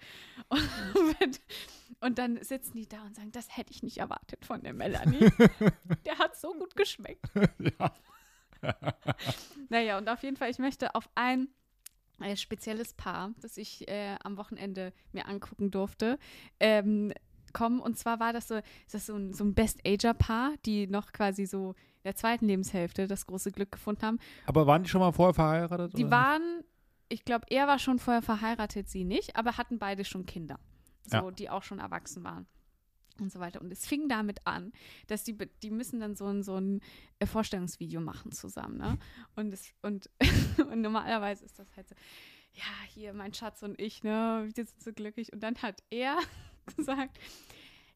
Und, 0.51 1.41
und 2.01 2.19
dann 2.19 2.43
sitzen 2.43 2.77
die 2.77 2.89
da 2.89 3.03
und 3.03 3.17
sagen, 3.17 3.33
das 3.33 3.57
hätte 3.57 3.73
ich 3.73 3.83
nicht 3.83 3.99
erwartet 3.99 4.45
von 4.45 4.63
der 4.63 4.73
Melanie. 4.73 5.31
der 6.07 6.19
hat 6.19 6.37
so 6.37 6.53
gut 6.53 6.77
geschmeckt. 6.77 7.25
ja. 7.79 7.95
Naja, 9.69 9.99
und 9.99 10.09
auf 10.09 10.23
jeden 10.23 10.37
Fall, 10.37 10.51
ich 10.51 10.59
möchte 10.59 10.95
auf 10.95 11.09
ein 11.15 11.49
äh, 12.21 12.37
spezielles 12.37 12.95
Paar, 12.95 13.35
das 13.41 13.57
ich 13.57 13.89
äh, 13.89 14.17
am 14.23 14.37
Wochenende 14.37 14.93
mir 15.13 15.27
angucken 15.27 15.71
durfte, 15.71 16.19
ähm, 16.61 17.13
kommen. 17.59 17.81
Und 17.81 17.99
zwar 17.99 18.21
war 18.21 18.33
das 18.33 18.49
so, 18.49 18.55
ist 18.57 18.95
das 18.95 19.07
so 19.07 19.17
ein, 19.17 19.33
so 19.33 19.45
ein 19.45 19.55
Best-Ager-Paar, 19.55 20.53
die 20.65 20.87
noch 20.87 21.13
quasi 21.13 21.45
so 21.47 21.71
in 21.97 22.03
der 22.05 22.15
zweiten 22.15 22.47
Lebenshälfte 22.47 23.07
das 23.09 23.27
große 23.27 23.51
Glück 23.51 23.73
gefunden 23.73 24.03
haben. 24.03 24.19
Aber 24.47 24.67
waren 24.67 24.85
die 24.85 24.89
schon 24.89 25.01
mal 25.01 25.13
vorher 25.13 25.35
verheiratet? 25.35 25.99
Die 25.99 26.11
waren, 26.11 26.63
ich 27.09 27.25
glaube, 27.25 27.47
er 27.51 27.67
war 27.67 27.79
schon 27.79 27.99
vorher 27.99 28.23
verheiratet, 28.23 28.89
sie 28.89 29.05
nicht, 29.05 29.37
aber 29.37 29.57
hatten 29.59 29.79
beide 29.79 30.05
schon 30.05 30.25
Kinder. 30.25 30.59
So, 31.05 31.17
Ja. 31.17 31.31
die 31.33 31.51
auch 31.51 31.63
schon 31.65 31.81
erwachsen 31.81 32.23
waren. 32.25 32.47
Und 33.21 33.33
so 33.33 33.41
weiter. 33.41 33.61
Und 33.61 33.73
es 33.73 33.85
fing 33.85 34.09
damit 34.09 34.47
an, 34.47 34.71
dass 35.09 35.25
die, 35.25 35.37
die 35.63 35.71
müssen 35.73 35.99
dann 35.99 36.15
so 36.15 36.27
ein, 36.27 36.45
so 36.45 36.55
ein 36.57 36.81
äh, 37.19 37.27
Vorstellungsvideo 37.27 38.01
machen 38.01 38.31
zusammen, 38.31 38.77
ne? 38.79 38.97
Und, 39.35 39.53
es, 39.53 39.73
und, 39.83 40.09
und 40.71 40.81
normalerweise 40.81 41.45
ist 41.45 41.59
das 41.59 41.67
halt 41.77 41.89
so, 41.89 41.97
ja, 42.53 42.63
hier 42.95 43.13
mein 43.15 43.35
Schatz 43.35 43.63
und 43.63 43.81
ich, 43.81 44.03
ne, 44.05 44.49
wir 44.55 44.65
sind 44.65 44.83
so 44.83 44.93
glücklich. 44.93 45.33
Und 45.33 45.41
dann 45.43 45.57
hat 45.63 45.83
er 45.91 46.17
gesagt, 46.77 47.19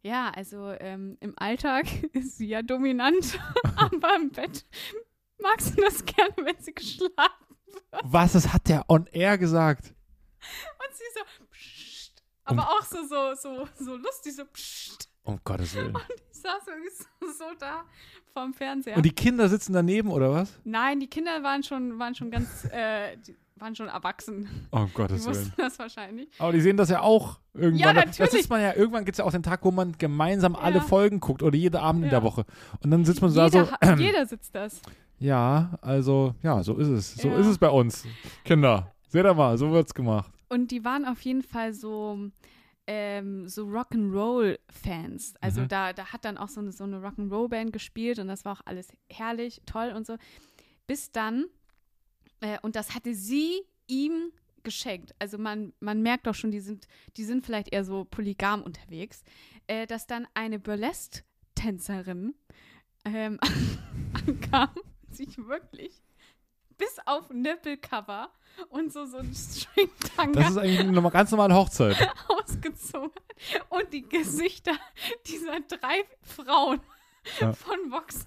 ja, 0.03 0.31
also 0.31 0.73
ähm, 0.81 1.17
im 1.21 1.35
Alltag 1.37 1.87
ist 2.13 2.39
sie 2.39 2.49
ja 2.49 2.63
dominant, 2.63 3.39
aber 3.77 4.17
im 4.17 4.31
Bett 4.31 4.65
magst 5.39 5.77
du 5.77 5.83
das 5.83 6.05
gerne, 6.05 6.35
wenn 6.37 6.61
sie 6.61 6.73
geschlafen 6.73 7.53
nicht? 7.73 8.05
Was, 8.05 8.33
das 8.33 8.53
hat 8.53 8.69
der 8.69 8.89
on 8.89 9.07
air 9.13 9.39
gesagt? 9.39 9.89
Und 9.89 10.95
sie 10.95 11.05
so, 11.15 11.47
pssst. 11.51 12.23
Aber 12.45 12.69
auch 12.69 12.83
so, 12.83 13.05
so, 13.07 13.35
so, 13.35 13.69
so 13.79 13.97
lustig, 13.97 14.35
so, 14.35 14.45
pssst. 14.45 15.09
Um 15.23 15.41
Gottes 15.45 15.75
Willen. 15.75 15.97
Ich 16.33 16.41
saß 16.41 16.67
irgendwie 16.67 16.91
so, 16.91 17.05
so 17.39 17.45
da 17.59 17.85
vorm 18.33 18.53
Fernseher. 18.53 18.97
Und 18.97 19.05
die 19.05 19.15
Kinder 19.15 19.49
sitzen 19.49 19.73
daneben, 19.73 20.11
oder 20.11 20.33
was? 20.33 20.59
Nein, 20.65 20.99
die 20.99 21.07
Kinder 21.07 21.43
waren 21.45 21.63
schon, 21.63 21.99
waren 22.01 22.15
schon 22.17 22.31
ganz, 22.33 22.65
äh, 22.65 23.17
die 23.19 23.37
waren 23.63 23.75
schon 23.75 23.89
erwachsen. 23.89 24.49
Um 24.71 24.87
Die 24.87 24.93
Gottes 24.93 25.25
Willen. 25.25 25.37
wussten 25.37 25.55
das 25.57 25.79
wahrscheinlich. 25.79 26.29
Aber 26.39 26.53
die 26.53 26.61
sehen 26.61 26.77
das 26.77 26.91
ja 26.91 27.01
auch 27.01 27.39
irgendwann. 27.55 27.79
Ja, 27.79 27.93
Das 28.05 28.19
natürlich. 28.19 28.41
ist 28.43 28.51
man 28.51 28.61
ja, 28.61 28.75
irgendwann 28.75 29.05
gibt 29.05 29.15
es 29.15 29.19
ja 29.19 29.25
auch 29.25 29.31
den 29.33 29.43
Tag, 29.43 29.65
wo 29.65 29.71
man 29.71 29.93
gemeinsam 29.99 30.55
alle 30.57 30.77
Ja. 30.77 30.81
Folgen 30.83 31.21
guckt 31.21 31.43
oder 31.43 31.57
jede 31.57 31.81
Abend 31.81 32.03
in 32.05 32.11
Ja. 32.11 32.19
der 32.19 32.23
Woche. 32.25 32.45
Und 32.83 32.91
dann 32.91 33.05
sitzt 33.05 33.23
man 33.23 33.31
so 33.31 33.37
da 33.41 33.47
Jeder, 33.47 33.65
so, 33.67 33.73
ha- 33.73 33.95
jeder 33.99 34.27
sitzt 34.27 34.55
das. 34.55 34.83
ja, 35.19 35.79
also, 35.81 36.35
ja, 36.43 36.63
so 36.63 36.77
ist 36.77 36.89
es. 36.89 37.15
So 37.15 37.29
Ja. 37.29 37.37
ist 37.39 37.47
es 37.47 37.57
bei 37.59 37.71
uns. 37.71 38.05
Kinder, 38.45 38.93
seht 39.09 39.25
ihr 39.25 39.35
mal, 39.35 39.57
so 39.57 39.71
wird's 39.73 39.95
gemacht. 39.95 40.31
Und 40.49 40.71
die 40.71 40.85
waren 40.85 41.05
auf 41.07 41.21
jeden 41.23 41.43
Fall 41.43 41.73
so, 41.73 42.19
ähm, 42.87 43.49
so 43.49 43.65
Rock'n'Roll-Fans. 43.67 45.35
Also 45.41 45.63
Mhm. 45.63 45.69
da, 45.69 45.93
da 45.93 46.07
hat 46.13 46.25
dann 46.25 46.37
auch 46.39 46.49
so 46.49 46.61
eine, 46.61 46.73
so 46.73 46.85
eine 46.85 46.99
Rock'n'Roll-Band 46.99 47.73
gespielt 47.73 48.19
und 48.19 48.29
das 48.29 48.45
war 48.45 48.53
auch 48.55 48.61
alles 48.65 48.89
herrlich, 49.11 49.63
toll 49.67 49.93
und 49.97 50.07
so. 50.07 50.17
Bis 50.87 51.13
dann, 51.13 51.45
äh, 52.43 52.59
und 52.61 52.77
das 52.77 52.95
hatte 52.95 53.15
sie 53.15 53.63
ihm 53.87 54.33
geschenkt. 54.63 55.15
Also 55.19 55.39
man, 55.39 55.73
man 55.81 56.03
merkt 56.03 56.27
doch 56.27 56.35
schon, 56.35 56.51
die 56.51 56.61
sind, 56.61 56.87
die 57.17 57.25
sind 57.25 57.45
vielleicht 57.47 57.73
eher 57.73 57.85
so 57.85 58.05
polygam 58.05 58.63
unterwegs, 58.63 59.25
äh, 59.67 59.87
dass 59.87 60.07
dann 60.07 60.29
eine 60.35 60.59
Burlesque-Tänzerin 60.59 62.35
ähm, 63.05 63.41
ankam, 64.27 64.71
sich 65.11 65.37
wirklich 65.39 66.03
bis 66.79 66.99
auf 67.07 67.31
Nippelcover 67.31 68.31
und 68.69 68.93
so, 68.93 69.05
so 69.07 69.19
ein 69.19 69.33
String-Tanga 69.35 70.41
Das 70.41 70.51
ist 70.51 70.57
eigentlich 70.59 70.81
eine 70.81 71.11
ganz 71.11 71.31
normale 71.31 71.55
Hochzeit. 71.55 71.97
ausgezogen 72.29 73.11
und 73.69 73.93
die 73.93 74.03
Gesichter 74.09 74.73
dieser 75.27 75.61
drei 75.61 76.05
Frauen 76.23 76.81
Ja. 77.41 77.53
von 77.53 77.91
Vox, 77.93 78.25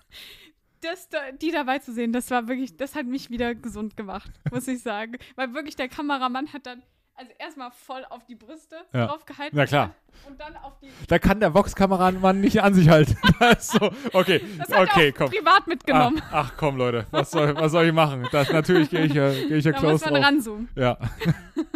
das, 0.89 1.10
da, 1.10 1.17
die 1.41 1.52
dabei 1.52 1.80
zu 1.80 1.93
sehen, 1.93 2.13
das 2.13 2.30
war 2.32 2.48
wirklich, 2.48 2.78
das 2.78 2.95
hat 2.95 3.06
mich 3.06 3.30
wieder 3.30 3.56
gesund 3.56 3.98
gemacht, 3.98 4.32
muss 4.52 4.67
ich 4.67 4.82
sagen. 4.82 5.17
Weil 5.36 5.54
wirklich 5.54 5.76
der 5.76 5.88
Kameramann 5.89 6.52
hat 6.54 6.65
dann 6.65 6.82
also 7.17 7.32
erstmal 7.39 7.71
voll 7.71 8.04
auf 8.10 8.26
die 8.26 8.36
Brüste 8.36 8.76
Ja. 8.93 9.08
draufgehalten. 9.08 9.58
Na 9.58 9.65
klar. 9.65 9.95
Und 10.28 10.38
dann 10.39 10.56
auf 10.58 10.78
die. 10.80 10.89
Da 11.08 11.17
kann 11.17 11.39
der 11.39 11.54
Vox-Kameramann 11.54 12.41
nicht 12.41 12.62
an 12.62 12.74
sich 12.74 12.89
halten. 12.89 13.15
Das 13.39 13.69
so, 13.69 13.89
okay, 14.13 14.41
Das 14.58 14.69
hat 14.69 14.89
okay, 14.89 15.08
er 15.08 15.13
auch 15.13 15.17
komm. 15.17 15.30
privat 15.30 15.67
mitgenommen. 15.67 16.21
Ach, 16.32 16.52
ach 16.52 16.54
komm, 16.58 16.76
Leute, 16.78 17.06
was 17.12 17.32
soll, 17.32 17.56
was 17.56 17.71
soll 17.71 17.86
ich 17.86 17.93
machen? 17.93 18.28
Das, 18.34 18.50
natürlich 18.52 18.89
gehe 18.89 19.06
ich 19.06 19.13
ja, 19.13 19.30
gehe 19.32 19.58
ich 19.58 19.63
ja 19.65 19.71
da 19.71 19.82
muss 19.82 20.02
close 20.02 20.12
man 20.12 20.24
ranzoomen. 20.24 20.69
Ja. 20.76 20.98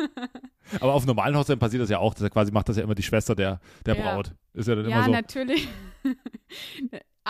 Aber 0.82 0.94
auf 0.94 1.06
normalen 1.06 1.36
Hochzeiten 1.38 1.60
passiert 1.60 1.82
das 1.84 1.90
ja 1.90 2.00
auch. 2.00 2.14
Das 2.14 2.24
ja 2.24 2.30
quasi 2.30 2.52
macht 2.52 2.68
das 2.70 2.78
ja 2.78 2.84
immer 2.84 2.96
die 2.96 3.02
Schwester 3.04 3.34
der, 3.36 3.60
der 3.86 3.96
Ja. 3.96 4.02
Braut. 4.14 4.34
Ist 4.54 4.68
ja 4.68 4.76
dann 4.76 4.90
Ja, 4.90 4.98
immer 4.98 5.06
so. 5.06 5.12
natürlich. 5.12 5.68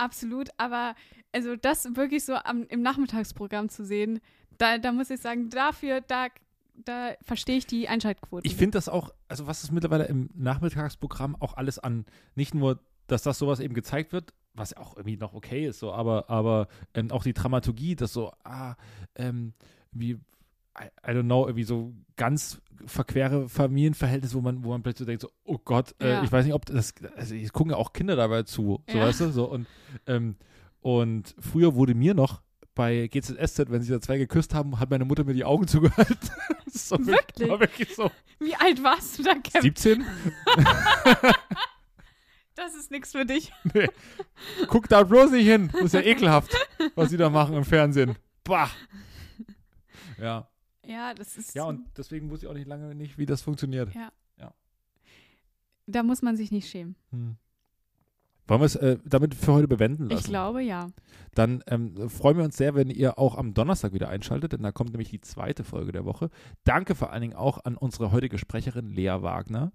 Absolut, 0.00 0.48
aber 0.56 0.94
also 1.30 1.56
das 1.56 1.94
wirklich 1.94 2.24
so 2.24 2.34
am, 2.34 2.64
im 2.68 2.80
Nachmittagsprogramm 2.80 3.68
zu 3.68 3.84
sehen, 3.84 4.20
da, 4.56 4.78
da 4.78 4.92
muss 4.92 5.10
ich 5.10 5.20
sagen, 5.20 5.50
dafür, 5.50 6.00
da, 6.00 6.28
da 6.74 7.10
verstehe 7.20 7.58
ich 7.58 7.66
die 7.66 7.86
Einschaltquote. 7.86 8.46
Ich 8.46 8.56
finde 8.56 8.78
das 8.78 8.88
auch, 8.88 9.10
also 9.28 9.46
was 9.46 9.62
ist 9.62 9.72
mittlerweile 9.72 10.06
im 10.06 10.30
Nachmittagsprogramm 10.34 11.36
auch 11.38 11.54
alles 11.58 11.78
an, 11.78 12.06
nicht 12.34 12.54
nur, 12.54 12.80
dass 13.08 13.22
das 13.22 13.38
sowas 13.38 13.60
eben 13.60 13.74
gezeigt 13.74 14.14
wird, 14.14 14.32
was 14.54 14.70
ja 14.70 14.78
auch 14.78 14.96
irgendwie 14.96 15.18
noch 15.18 15.34
okay 15.34 15.66
ist, 15.66 15.80
so, 15.80 15.92
aber, 15.92 16.30
aber 16.30 16.68
ähm, 16.94 17.10
auch 17.10 17.22
die 17.22 17.34
Dramaturgie, 17.34 17.94
das 17.94 18.14
so, 18.14 18.32
ah, 18.42 18.76
ähm, 19.16 19.52
wie, 19.92 20.18
I, 20.82 21.10
don't 21.10 21.24
know, 21.24 21.46
irgendwie 21.46 21.64
so 21.64 21.92
ganz 22.16 22.60
verquere 22.86 23.48
Familienverhältnisse, 23.48 24.34
wo 24.34 24.40
man, 24.40 24.64
wo 24.64 24.70
man 24.70 24.82
plötzlich 24.82 25.00
so 25.00 25.04
denkt, 25.06 25.22
so, 25.22 25.30
oh 25.44 25.58
Gott, 25.58 25.94
äh, 26.00 26.10
Ja. 26.10 26.22
ich 26.22 26.32
weiß 26.32 26.44
nicht, 26.44 26.54
ob 26.54 26.64
das, 26.66 26.94
also 27.16 27.34
es 27.34 27.52
gucken 27.52 27.72
ja 27.72 27.76
auch 27.76 27.92
Kinder 27.92 28.16
dabei 28.16 28.42
zu, 28.44 28.82
so 28.88 28.96
Ja. 28.98 29.04
weißt 29.06 29.20
du, 29.20 29.30
so 29.32 29.44
und, 29.50 29.66
ähm, 30.06 30.36
und 30.80 31.34
früher 31.38 31.74
wurde 31.74 31.94
mir 31.94 32.14
noch 32.14 32.40
bei 32.74 33.08
GZSZ, 33.08 33.70
wenn 33.70 33.82
sich 33.82 33.90
da 33.90 34.00
zwei 34.00 34.16
geküsst 34.16 34.54
haben, 34.54 34.78
hat 34.80 34.90
meine 34.90 35.04
Mutter 35.04 35.24
mir 35.24 35.34
die 35.34 35.44
Augen 35.44 35.66
zugehalten. 35.68 36.16
So 36.72 36.96
Wirklich? 37.04 37.48
War 37.48 37.58
wirklich 37.58 37.96
so. 37.96 38.12
Wie 38.38 38.54
alt 38.54 38.80
warst 38.84 39.18
du 39.18 39.24
da, 39.24 39.34
Kevin? 39.34 39.62
17? 39.62 40.04
Das 42.54 42.74
ist 42.74 42.90
nichts 42.90 43.12
für 43.12 43.24
dich. 43.24 43.52
Nee. 43.74 43.88
Guck 44.68 44.88
da 44.88 45.02
bloß 45.02 45.30
nicht 45.30 45.46
hin. 45.46 45.70
Das 45.72 45.82
ist 45.82 45.94
ja 45.94 46.00
ekelhaft, 46.02 46.54
was 46.94 47.10
sie 47.10 47.16
da 47.16 47.30
machen 47.30 47.54
im 47.56 47.64
Fernsehen. 47.64 48.16
Bah. 48.44 48.70
Ja. 50.20 50.48
Ja, 50.90 51.14
das 51.14 51.36
ist. 51.36 51.54
Ja, 51.54 51.64
und 51.64 51.84
deswegen 51.96 52.30
wusste 52.30 52.46
ich 52.46 52.50
auch 52.50 52.54
nicht 52.54 52.66
lange 52.66 52.94
nicht, 52.94 53.16
wie 53.16 53.26
das 53.26 53.42
funktioniert. 53.42 53.94
da 55.86 56.02
muss 56.02 56.22
man 56.22 56.36
sich 56.36 56.50
nicht 56.50 56.68
schämen. 56.68 56.96
Hm. 57.10 57.36
Wollen 58.46 58.60
wir 58.62 58.66
es 58.66 58.74
äh, 58.74 58.98
damit 59.04 59.36
für 59.36 59.52
heute 59.52 59.68
bewenden 59.68 60.08
lassen? 60.08 60.24
Ich 60.24 60.26
glaube, 60.26 60.60
ja. 60.60 60.88
Dann 61.36 61.62
ähm, 61.68 62.10
freuen 62.10 62.36
wir 62.36 62.44
uns 62.44 62.56
sehr, 62.56 62.74
wenn 62.74 62.90
ihr 62.90 63.16
auch 63.16 63.38
am 63.38 63.54
Donnerstag 63.54 63.92
wieder 63.92 64.08
einschaltet, 64.08 64.52
denn 64.52 64.62
da 64.64 64.72
kommt 64.72 64.90
nämlich 64.90 65.10
die 65.10 65.20
zweite 65.20 65.62
Folge 65.62 65.92
der 65.92 66.04
Woche. 66.04 66.30
Danke 66.64 66.96
vor 66.96 67.12
allen 67.12 67.22
Dingen 67.22 67.36
auch 67.36 67.64
an 67.64 67.76
unsere 67.76 68.10
heutige 68.10 68.38
Sprecherin 68.38 68.90
Lea 68.90 69.22
Wagner, 69.22 69.72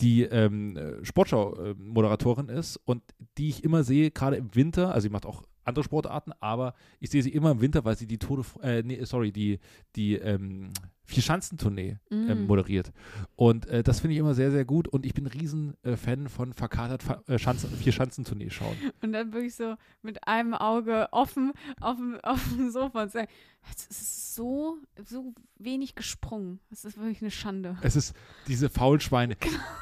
die 0.00 0.22
ähm, 0.22 0.76
äh, 0.78 1.04
Sportschau-Moderatorin 1.04 2.48
ist 2.48 2.78
und 2.78 3.02
die 3.36 3.50
ich 3.50 3.62
immer 3.62 3.84
sehe, 3.84 4.10
gerade 4.10 4.36
im 4.36 4.54
Winter, 4.54 4.94
also 4.94 5.02
sie 5.02 5.12
macht 5.12 5.26
auch 5.26 5.42
andere 5.64 5.84
Sportarten, 5.84 6.32
aber 6.40 6.74
ich 7.00 7.10
sehe 7.10 7.22
sie 7.22 7.30
immer 7.30 7.50
im 7.52 7.60
Winter, 7.60 7.84
weil 7.84 7.96
sie 7.96 8.06
die 8.06 8.18
Tode, 8.18 8.44
äh, 8.62 8.82
nee, 8.82 9.02
sorry, 9.04 9.32
die, 9.32 9.58
die 9.96 10.14
ähm, 10.16 10.70
Vierschanzentournee 11.06 11.98
ähm, 12.10 12.44
Mm. 12.44 12.46
moderiert. 12.46 12.92
Und 13.36 13.66
äh, 13.66 13.82
das 13.82 14.00
finde 14.00 14.14
ich 14.14 14.20
immer 14.20 14.34
sehr, 14.34 14.50
sehr 14.50 14.64
gut 14.64 14.88
und 14.88 15.04
ich 15.04 15.12
bin 15.14 15.24
ein 15.26 15.32
riesen 15.32 15.74
äh, 15.82 15.96
Fan 15.96 16.28
von 16.28 16.52
verkatert 16.52 17.02
Fa 17.02 17.22
äh, 17.26 17.38
Schanzen, 17.38 17.70
Vierschanzentournee 17.70 18.50
schauen. 18.50 18.76
Und 19.02 19.12
dann 19.12 19.32
wirklich 19.32 19.54
so 19.54 19.74
mit 20.02 20.26
einem 20.26 20.54
Auge 20.54 21.08
offen 21.12 21.52
auf 21.80 21.96
dem, 21.96 22.18
auf 22.22 22.42
dem 22.56 22.70
Sofa 22.70 23.02
und 23.02 23.12
sagen, 23.12 23.28
es 23.70 23.86
ist 23.86 24.23
so, 24.34 24.78
so 25.04 25.34
wenig 25.58 25.94
gesprungen. 25.94 26.60
Das 26.70 26.84
ist 26.84 26.96
wirklich 26.96 27.22
eine 27.22 27.30
Schande. 27.30 27.76
Es 27.82 27.96
ist 27.96 28.14
diese 28.48 28.68
Faulschweine. 28.68 29.36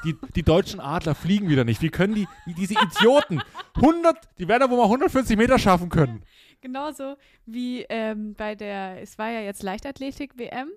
Die, 0.05 0.17
die 0.35 0.43
deutschen 0.43 0.81
Adler 0.81 1.15
fliegen 1.15 1.49
wieder 1.49 1.65
nicht. 1.65 1.83
Wie 1.83 1.91
können 1.91 2.15
die, 2.15 2.29
wie 2.47 2.55
diese 2.55 2.75
Idioten, 2.75 3.41
100, 3.75 4.17
die 4.39 4.49
werden 4.49 4.61
da 4.61 4.71
wohl 4.71 4.79
mal 4.79 4.85
140 4.85 5.37
Meter 5.37 5.59
schaffen 5.59 5.89
können. 5.89 6.23
Genauso 6.61 7.17
wie 7.47 7.85
ähm, 7.89 8.35
bei 8.35 8.55
der, 8.55 9.03
es 9.03 9.19
war 9.19 9.31
ja 9.31 9.41
jetzt 9.41 9.63
Leichtathletik-WM. 9.63 10.69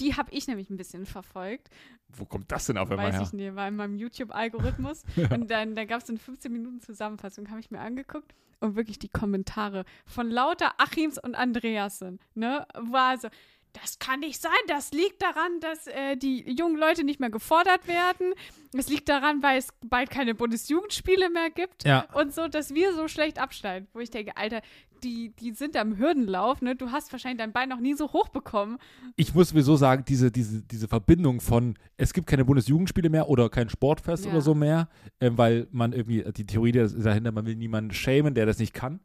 Die 0.00 0.16
habe 0.16 0.30
ich 0.32 0.46
nämlich 0.46 0.70
ein 0.70 0.76
bisschen 0.76 1.06
verfolgt. 1.06 1.70
Wo 2.16 2.24
kommt 2.24 2.50
das 2.50 2.66
denn 2.66 2.78
auf 2.78 2.90
einmal 2.90 3.08
Weiß 3.08 3.14
her? 3.14 3.22
ich 3.22 3.32
nicht, 3.32 3.54
war 3.54 3.68
in 3.68 3.76
meinem 3.76 3.96
YouTube-Algorithmus. 3.96 5.02
Und 5.30 5.50
dann 5.50 5.74
da 5.74 5.84
gab 5.84 6.02
es 6.02 6.08
eine 6.08 6.18
15 6.18 6.52
Minuten 6.52 6.80
Zusammenfassung, 6.80 7.50
habe 7.50 7.60
ich 7.60 7.70
mir 7.70 7.80
angeguckt. 7.80 8.34
Und 8.60 8.76
wirklich 8.76 8.98
die 8.98 9.08
Kommentare 9.08 9.84
von 10.06 10.30
lauter 10.30 10.72
Achims 10.78 11.18
und 11.18 11.34
Andreasen, 11.34 12.18
ne, 12.34 12.66
war 12.74 13.18
so, 13.18 13.28
das 13.74 13.98
kann 13.98 14.20
nicht 14.20 14.40
sein, 14.40 14.52
das 14.68 14.92
liegt 14.92 15.20
daran, 15.20 15.60
dass 15.60 15.86
äh, 15.88 16.16
die 16.16 16.50
jungen 16.50 16.78
Leute 16.78 17.04
nicht 17.04 17.20
mehr 17.20 17.30
gefordert 17.30 17.86
werden. 17.88 18.32
Es 18.72 18.88
liegt 18.88 19.08
daran, 19.08 19.42
weil 19.42 19.58
es 19.58 19.68
bald 19.84 20.10
keine 20.10 20.34
Bundesjugendspiele 20.34 21.28
mehr 21.28 21.50
gibt. 21.50 21.84
Ja. 21.84 22.06
Und 22.14 22.32
so, 22.32 22.48
dass 22.48 22.72
wir 22.72 22.94
so 22.94 23.08
schlecht 23.08 23.38
abschneiden. 23.38 23.88
Wo 23.92 23.98
ich 23.98 24.10
denke, 24.10 24.36
Alter, 24.36 24.62
die, 25.04 25.30
die 25.38 25.52
sind 25.52 25.76
am 25.76 25.98
Hürdenlauf, 25.98 26.62
ne? 26.62 26.74
Du 26.74 26.90
hast 26.90 27.12
wahrscheinlich 27.12 27.38
dein 27.38 27.52
Bein 27.52 27.68
noch 27.68 27.78
nie 27.80 27.94
so 27.94 28.12
hoch 28.12 28.28
bekommen. 28.28 28.78
Ich 29.16 29.34
muss 29.34 29.50
sowieso 29.50 29.76
sagen, 29.76 30.04
diese, 30.08 30.30
diese, 30.32 30.62
diese 30.62 30.88
Verbindung 30.88 31.40
von, 31.40 31.76
es 31.96 32.12
gibt 32.12 32.26
keine 32.26 32.44
Bundesjugendspiele 32.44 33.10
mehr 33.10 33.28
oder 33.28 33.48
kein 33.50 33.68
Sportfest 33.68 34.24
Ja. 34.24 34.30
oder 34.32 34.40
so 34.40 34.54
mehr, 34.54 34.88
ähm, 35.20 35.36
weil 35.38 35.68
man 35.70 35.92
irgendwie, 35.92 36.24
die 36.36 36.46
Theorie 36.46 36.72
dahinter, 36.72 37.30
man 37.32 37.46
will 37.46 37.56
niemanden 37.56 37.92
schämen, 37.92 38.34
der 38.34 38.46
das 38.46 38.58
nicht 38.58 38.72
kann. 38.74 39.00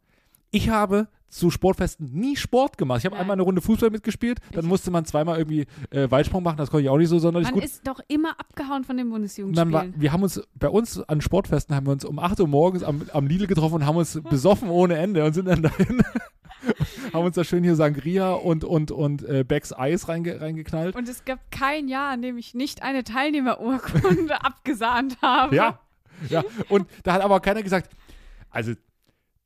Ich 0.52 0.70
habe 0.70 1.08
zu 1.30 1.52
Sportfesten 1.52 2.12
nie 2.12 2.36
Sport 2.36 2.78
gemacht. 2.78 3.00
Ich 3.00 3.06
habe 3.06 3.16
einmal 3.16 3.36
eine 3.36 3.44
Runde 3.44 3.62
Fußball 3.62 3.92
mitgespielt, 3.92 4.40
dann 4.52 4.66
musste 4.66 4.92
man 4.92 5.06
zweimal 5.06 5.38
irgendwie 5.38 5.68
äh, 5.92 6.10
Weitsprung 6.10 6.44
machen, 6.44 6.58
das 6.58 6.72
konnte 6.72 6.84
ich 6.84 6.90
auch 6.90 6.98
nicht 6.98 7.10
so 7.10 7.20
sonderlich 7.20 7.48
Man 7.48 7.56
gut. 7.56 7.64
ist 7.64 7.88
doch 7.88 8.00
immer 8.08 8.32
abgehauen 8.40 8.84
von 8.84 8.98
den 8.98 9.10
Bundesjugendspielen. 9.10 9.72
war, 9.72 9.86
wir 9.96 10.12
haben 10.12 10.24
uns, 10.24 10.42
bei 10.56 10.70
uns 10.70 11.00
an 11.02 11.22
Sportfesten 11.22 11.76
haben 11.76 11.86
wir 11.86 11.92
uns 11.92 12.04
um 12.04 12.20
8 12.20 12.40
Uhr 12.40 12.48
morgens 12.48 12.84
am, 12.84 13.04
am 13.14 13.28
Lidl 13.28 13.48
getroffen 13.48 13.76
und 13.76 13.86
haben 13.86 13.98
uns 13.98 14.20
besoffen 14.30 14.70
ohne 14.70 14.98
Ende 14.98 15.24
und 15.24 15.34
sind 15.34 15.46
dann 15.48 15.62
dahin, 15.62 16.02
haben 17.14 17.26
uns 17.26 17.36
da 17.36 17.44
schön 17.44 17.64
hier 17.64 17.76
Sangria 17.76 18.34
und, 18.34 18.64
und, 18.64 18.92
und 18.92 19.24
äh, 19.24 19.44
Becks 19.44 19.72
Eis 19.72 20.08
reinge, 20.08 20.42
reingeknallt. 20.42 20.96
Und 20.96 21.08
es 21.08 21.26
gab 21.26 21.40
kein 21.52 21.88
Jahr, 21.88 22.10
an 22.10 22.22
dem 22.22 22.38
ich 22.38 22.56
nicht 22.56 22.82
eine 22.82 23.04
Teilnehmerurkunde 23.04 24.42
abgesahnt 24.44 25.18
habe. 25.22 25.56
Ja, 25.56 25.80
ja. 26.28 26.44
Und 26.70 26.88
da 27.04 27.14
hat 27.14 27.22
aber 27.22 27.40
keiner 27.40 27.62
gesagt, 27.62 27.92
also 28.50 28.74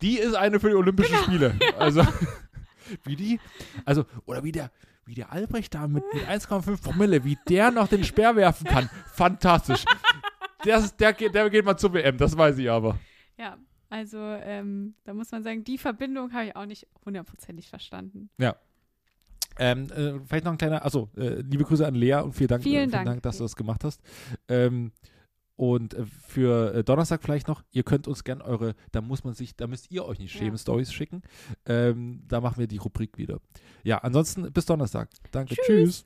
die 0.04 0.20
ist 0.20 0.36
eine 0.36 0.60
für 0.60 0.70
die 0.70 0.76
Olympischen 0.76 1.16
Spiele. 1.18 1.56
Also, 1.80 2.06
wie 3.06 3.16
die, 3.16 3.39
also, 3.86 4.06
oder 4.26 4.44
wie 4.44 4.52
der, 4.52 4.70
wie 5.06 5.16
der 5.16 5.32
Albrecht 5.32 5.74
da 5.74 5.88
mit, 5.88 6.04
mit 6.13 6.24
1,5 6.28 6.82
Promille, 6.82 7.24
wie 7.24 7.38
der 7.50 7.72
noch 7.72 7.88
den 7.88 8.04
Speer 8.04 8.36
werfen 8.36 8.66
kann. 8.68 8.89
Fantastisch. 9.13 9.84
Der, 10.66 10.78
ist- 10.78 10.98
der, 11.00 11.13
geht, 11.13 11.34
der 11.34 11.50
geht 11.50 11.66
mal 11.66 11.76
zur 11.78 11.94
WM, 11.94 12.18
das 12.18 12.38
weiß 12.38 12.58
ich 12.60 12.70
aber. 12.70 13.00
Ja, 13.38 13.58
also 13.89 14.18
ähm, 14.20 14.94
da 15.04 15.13
muss 15.13 15.32
man 15.32 15.44
sagen, 15.44 15.63
die 15.63 15.78
Verbindung 15.78 16.32
habe 16.34 16.46
ich 16.46 16.56
auch 16.56 16.66
nicht 16.66 16.88
hundertprozentig 17.06 17.68
verstanden. 17.70 18.30
Ähm, 19.60 19.88
äh, 19.92 20.20
vielleicht 20.26 20.46
noch 20.46 20.52
ein 20.52 20.58
kleiner, 20.58 20.84
also 20.84 21.10
äh, 21.16 21.42
liebe 21.42 21.63
Grüße 21.63 21.86
an 21.86 21.94
Lea 21.96 22.16
und 22.16 22.34
vielen 22.34 22.48
Dank, 22.48 22.63
Vielen 22.63 22.76
äh, 22.76 22.80
vielen 22.82 22.92
Dank. 22.92 23.06
Dank 23.06 23.24
dass 23.24 23.38
du 23.38 23.44
das 23.44 23.56
gemacht 23.56 23.84
hast. 23.84 24.02
Ähm, 24.48 24.92
und 25.56 25.94
äh, 25.94 26.06
für 26.06 26.74
äh, 26.74 26.84
Donnerstag 26.84 27.22
vielleicht 27.24 27.48
noch, 27.48 27.63
ihr 27.72 27.84
könnt 27.84 28.08
uns 28.08 28.24
gern 28.24 28.42
eure, 28.42 28.76
da 28.92 29.02
muss 29.02 29.24
man 29.24 29.34
sich, 29.34 29.56
da 29.56 29.68
müsst 29.68 29.92
ihr 29.92 30.06
euch 30.06 30.20
nicht 30.20 30.32
schämen, 30.32 30.54
Ja. 30.54 30.58
Stories 30.58 30.92
schicken. 30.92 31.22
Ähm, 31.66 32.24
da 32.28 32.42
machen 32.42 32.58
wir 32.60 32.68
die 32.68 32.78
Rubrik 32.78 33.18
wieder. 33.18 33.39
Ja, 33.84 34.00
ansonsten 34.00 34.52
bis 34.52 34.66
Donnerstag. 34.66 35.10
Danke. 35.32 35.56
Tschüss. 35.56 35.66
Tschüss. 35.66 36.06